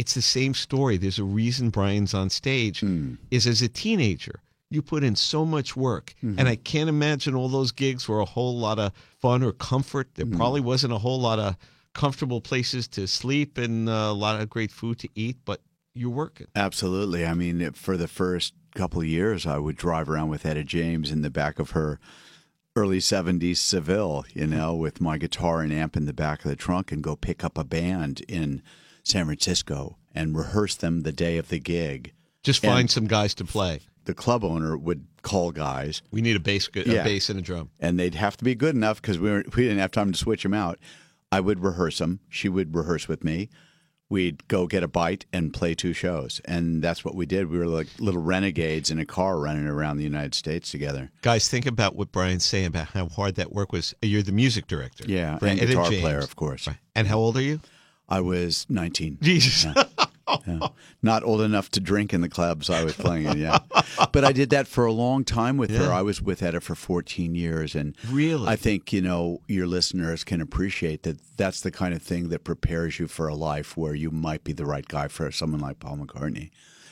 [0.00, 0.96] It's the same story.
[0.96, 2.80] There's a reason Brian's on stage.
[2.80, 3.16] Hmm.
[3.30, 4.40] Is as a teenager,
[4.70, 6.38] you put in so much work, mm-hmm.
[6.38, 10.08] and I can't imagine all those gigs were a whole lot of fun or comfort.
[10.14, 10.38] There hmm.
[10.38, 11.54] probably wasn't a whole lot of
[11.92, 15.60] comfortable places to sleep and a lot of great food to eat, but
[15.92, 16.46] you're working.
[16.56, 17.26] Absolutely.
[17.26, 21.10] I mean, for the first couple of years, I would drive around with Etta James
[21.10, 22.00] in the back of her
[22.74, 24.52] early 70s Seville, you hmm.
[24.52, 27.44] know, with my guitar and amp in the back of the trunk and go pick
[27.44, 28.62] up a band in
[29.04, 32.12] San Francisco and rehearse them the day of the gig.
[32.42, 33.80] Just And- find some guys to play.
[34.06, 37.04] The club owner would call guys We need a bass, a Yeah.
[37.04, 37.70] bass and a drum.
[37.78, 40.18] and they'd have to be good enough because we, were, we didn't have time to
[40.18, 40.78] switch them out.
[41.30, 42.20] I would rehearse them.
[42.28, 43.50] She would rehearse with me.
[44.08, 46.40] We'd go get a bite and play two shows.
[46.44, 47.48] And that's what we did.
[47.48, 51.12] We were like little renegades in a car running around the United States together.
[51.22, 53.94] Guys, think about what Brian's saying about how hard that work was.
[54.02, 55.04] You're the music director.
[55.06, 55.38] Yeah.
[55.38, 56.00] for and guitar James.
[56.02, 56.66] player, of course.
[56.66, 56.78] Right.
[56.96, 57.60] And how old are you?
[58.10, 59.18] I was 19.
[59.22, 59.66] Jesus.
[60.46, 60.68] Yeah.
[61.02, 63.58] Not old enough to drink in the clubs I was playing in, yeah.
[64.12, 65.92] But I did that for a long time with her.
[65.92, 67.74] I was with Etta for 14 years.
[67.74, 68.46] And Really?
[68.46, 72.44] I think, you know, your listeners can appreciate that that's the kind of thing that
[72.44, 75.80] prepares you for a life where you might be the right guy for someone like
[75.80, 76.50] Paul McCartney.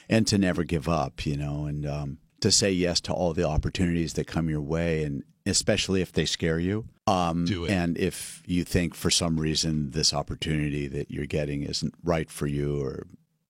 [0.09, 3.47] And to never give up, you know, and um, to say yes to all the
[3.47, 5.05] opportunities that come your way.
[5.05, 6.87] And especially if they scare you.
[7.09, 7.71] Um, Do it.
[7.71, 12.47] And if you think for some reason this opportunity that you're getting isn't right for
[12.47, 13.07] you or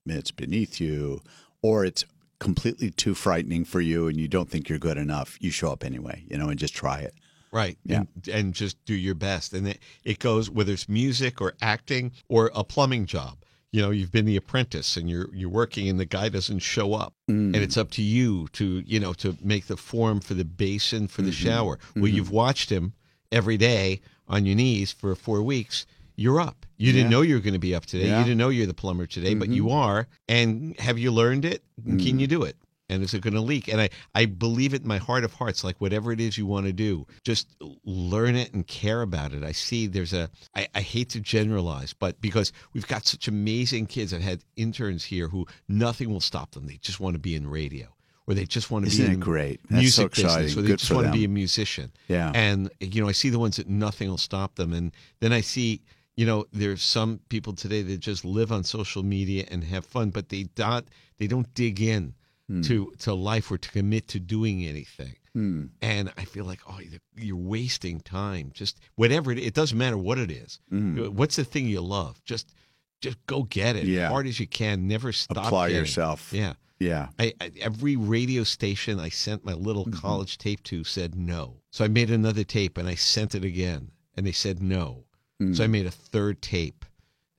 [0.07, 1.21] it's beneath you
[1.63, 2.05] or it's
[2.39, 5.85] completely too frightening for you and you don't think you're good enough, you show up
[5.85, 7.15] anyway, you know, and just try it.
[7.51, 7.79] Right.
[7.85, 7.99] Yeah.
[7.99, 9.53] And, and just do your best.
[9.53, 13.39] And it, it goes, whether it's music or acting or a plumbing job.
[13.73, 16.95] you know you've been the apprentice and you're you're working and the guy doesn't show
[16.95, 17.55] up mm.
[17.55, 21.07] and it's up to you to you know to make the form for the basin
[21.07, 21.49] for the mm-hmm.
[21.49, 22.17] shower well mm-hmm.
[22.17, 22.95] you've watched him
[23.33, 25.87] every day on your knees for four weeks
[26.19, 26.67] you're up.
[26.77, 27.17] You didn't Yeah.
[27.17, 28.09] know you were going to be up today.
[28.09, 28.19] Yeah.
[28.19, 29.77] you didn't know you're the plumber today but you mm-hmm.
[29.77, 30.09] are.
[30.29, 31.63] And have you learned it?
[31.87, 32.19] And can mm-hmm.
[32.19, 32.57] you do it?
[32.89, 33.69] And is it going to leak?
[33.69, 36.45] And i i believe it in my heart of hearts like whatever it is you
[36.45, 37.55] want to do just
[37.85, 39.45] learn it and care about it.
[39.45, 43.87] I see there's a i, I hate to generalize but because we've got such amazing
[43.87, 46.67] kids i've had interns here who nothing will stop them.
[46.67, 47.87] They just want to be in radio
[48.29, 49.61] or they just want to Isn't be it in great?
[49.71, 50.45] That's music so exciting.
[50.45, 51.35] business or they Good just want to be a them.
[51.35, 52.31] musician Yeah.
[52.35, 55.41] and you know i see the ones that nothing will stop them and then i
[55.41, 55.81] see
[56.17, 60.11] you know there's some people today that just live on social media and have fun
[60.11, 60.87] but they don't
[61.19, 62.15] they don't dig in
[62.51, 62.63] Hmm.
[62.63, 65.67] to to life or to commit to doing anything hmm.
[65.83, 70.17] and i feel like oh you're- wasting time just whatever it, it doesn't matter what
[70.19, 70.59] it is.
[70.71, 70.99] Hmm.
[70.99, 72.55] Uh, what's the thing you love just
[73.03, 73.85] just go get it.
[73.85, 74.09] Yeah.
[74.09, 76.33] hard as you can never stop Apply getting yourself.
[76.33, 77.09] yeah Yeah.
[77.19, 80.01] I, I, every radio station I sent my little Mm-hmm.
[80.01, 81.57] college tape to said no.
[81.71, 85.05] So I made another tape and I sent it again and they said no.
[85.43, 85.57] Mm.
[85.57, 86.85] So I made a third tape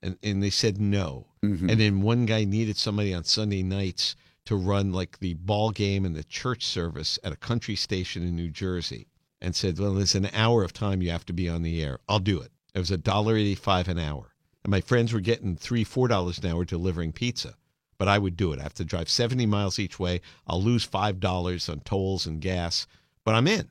[0.02, 1.26] and, and they said no.
[1.44, 1.70] Mm-hmm.
[1.70, 4.14] And then one guy needed somebody on Sunday nights
[4.46, 8.34] to run like the ball game and the church service at a country station in
[8.36, 9.06] New Jersey
[9.40, 11.98] and said, Well, there's an hour of time you have to be on the air.
[12.08, 12.50] I'll do it.
[12.74, 14.34] It was a dollar eighty five an hour.
[14.64, 17.54] And my friends were getting three, four dollars an hour delivering pizza
[18.00, 18.58] but I would do it.
[18.58, 20.22] I have to drive 70 miles each way.
[20.46, 22.86] I'll lose $5 on tolls and gas,
[23.26, 23.68] but I'm in.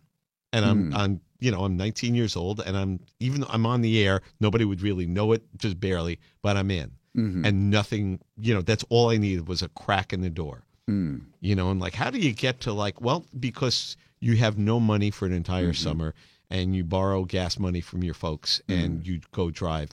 [0.53, 0.95] And I'm, hmm.
[0.95, 4.21] I'm, you know, I'm 19 years old and I'm, even though I'm on the air,
[4.39, 6.91] nobody would really know it, just barely, but I'm in.
[7.17, 7.43] Mm-hmm.
[7.43, 10.61] And nothing, you know, that's all I needed was a crack in the door.
[10.87, 11.17] Hmm.
[11.41, 14.79] You know, and like, how do you get to like, well, because you have no
[14.79, 15.83] money for an entire mm-hmm.
[15.89, 16.13] summer
[16.51, 19.11] and you borrow gas money from your folks and mm-hmm.
[19.11, 19.89] you go drive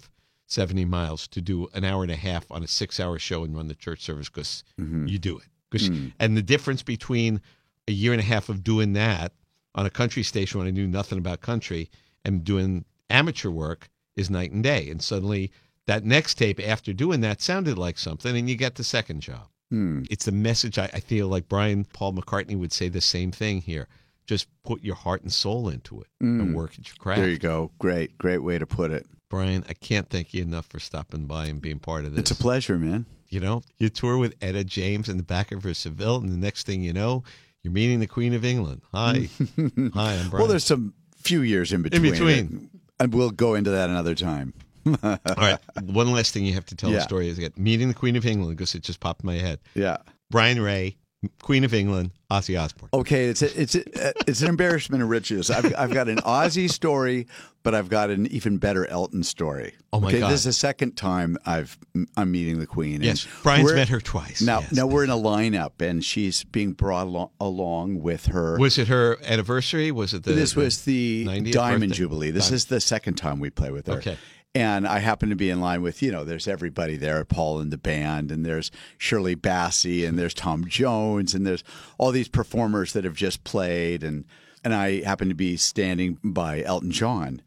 [0.47, 3.57] 70 miles to do an hour and a half on a six hour show and
[3.57, 5.07] run the church service because mm-hmm.
[5.07, 5.47] you do it.
[5.70, 6.09] 'Cause- hmm.
[6.20, 7.40] And the difference between
[7.88, 9.32] a year and a half of doing that
[9.74, 11.90] on a country station when I knew nothing about country
[12.24, 14.88] and doing amateur work is night and day.
[14.88, 15.51] And suddenly
[15.86, 19.49] that next tape after doing that sounded like something and you get the second job.
[19.70, 20.05] Hmm.
[20.11, 23.61] It's the message I, I feel like Brian Paul McCartney would say the same thing
[23.61, 23.88] here.
[24.26, 26.53] Just put your heart and soul into it and hmm.
[26.55, 27.20] work at your craft.
[27.20, 27.70] There you go.
[27.78, 29.07] Great, great way to put it.
[29.29, 32.20] Brian, I can't thank you enough for stopping by and being part of this.
[32.20, 33.07] It's a pleasure, man.
[33.29, 36.37] You know, you tour with Etta James in the back of her Seville, and the
[36.37, 37.24] next thing you know,
[37.62, 38.83] you're meeting the Queen of England.
[38.93, 40.31] Hi, hi, I'm Brian.
[40.31, 42.03] Well, there's some few years in between.
[42.03, 42.70] between.
[43.01, 44.55] And we'll go into that another time.
[44.87, 46.99] All right, one last thing you have to tell Yeah.
[46.99, 49.35] the story is that meeting the Queen of England because it just popped in my
[49.35, 49.59] head.
[49.74, 49.97] Yeah.
[50.31, 50.97] Brian Ray,
[51.43, 52.89] Queen of England, Ozzy Osbourne.
[52.93, 55.51] Okay, it's a, it's a, uh, it's an embarrassment of riches.
[55.51, 57.27] I've I've got an Ozzy story,
[57.62, 59.74] but I've got an even better Elton story.
[59.93, 60.31] Oh, my okay, God.
[60.31, 61.79] This is the second time I've
[62.16, 63.03] I'm meeting the Queen.
[63.03, 64.43] Yes, Brian's met her twice.
[64.43, 64.72] Now, yes.
[64.72, 68.59] now we're in a lineup, and she's being brought along, along with her.
[68.59, 69.91] was it her anniversary?
[69.93, 70.33] Was it the?
[70.33, 71.97] this was the 90th Diamond birthday?
[71.97, 72.31] Jubilee.
[72.31, 73.95] This is the second time we play with her.
[73.95, 74.16] Okay.
[74.57, 77.71] And I happen to be in line with, you know, there's everybody there, Paul and
[77.71, 81.63] the band, and there's Shirley Bassey, and there's Tom Jones, and there's
[81.99, 84.03] all these performers that have just played.
[84.03, 84.25] And,
[84.65, 87.43] and I happen to be standing by Elton John.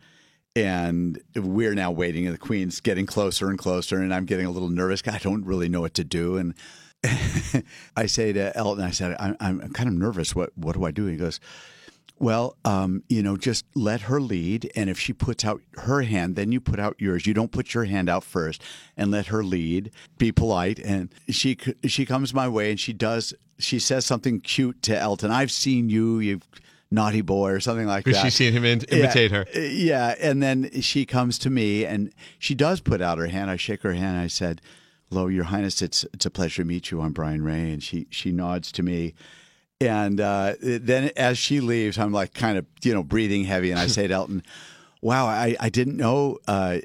[0.55, 4.51] And we're now waiting, and the Queen's getting closer and closer, and I'm getting a
[4.51, 5.01] little nervous.
[5.07, 6.37] I don't really know what to do.
[6.37, 6.53] And
[7.97, 10.35] I say to Elton, I said, I'm, I'm kind of nervous.
[10.35, 11.07] What, what do I do?
[11.07, 11.39] He goes,
[12.19, 16.35] well, um, you know, just let her lead, and if she puts out her hand,
[16.35, 17.25] then you put out yours.
[17.25, 18.61] You don't put your hand out first,
[18.97, 19.91] and let her lead.
[20.17, 23.33] Be polite, and she she comes my way, and she does.
[23.57, 25.31] She says something cute to Elton.
[25.31, 26.41] I've seen you, you
[26.91, 28.15] naughty boy, or something like that.
[28.15, 29.59] she's seen him in, imitate yeah, her.
[29.59, 33.49] Yeah, and then she comes to me, and she does put out her hand.
[33.49, 34.17] I shake her hand.
[34.17, 34.61] I said,
[35.09, 35.81] "Hello, Your Highness.
[35.81, 36.99] It's it's a pleasure to meet you.
[36.99, 39.13] I'm Brian Ray." And she she nods to me.
[39.81, 43.71] And uh, then as she leaves, I'm like kind of, you know, breathing heavy.
[43.71, 44.43] And I say to Elton,
[45.01, 46.39] wow, I, I didn't know.
[46.47, 46.79] Uh,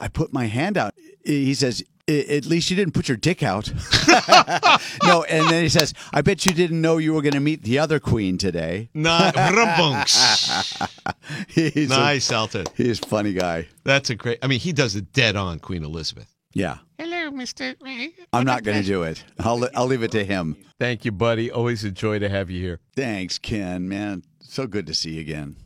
[0.00, 0.94] I put my hand out.
[1.24, 3.70] He says, at least you didn't put your dick out.
[5.04, 5.24] no.
[5.24, 7.78] And then he says, I bet you didn't know you were going to meet the
[7.78, 8.88] other queen today.
[8.94, 10.88] Ni- Rabunks.
[11.48, 12.64] He's nice, Elton.
[12.74, 13.68] He's a funny guy.
[13.84, 14.38] That's a great.
[14.42, 16.34] I mean, he does it dead on, Queen Elizabeth.
[16.54, 16.78] Yeah.
[17.28, 18.14] Hello, Mister Ray.
[18.32, 19.22] I'm not going to do it.
[19.38, 20.56] I'll, I'll leave it to him.
[20.78, 21.50] Thank you, buddy.
[21.50, 22.80] Always a joy to have you here.
[22.96, 24.22] Thanks, Ken, man.
[24.40, 25.56] So good to see you again.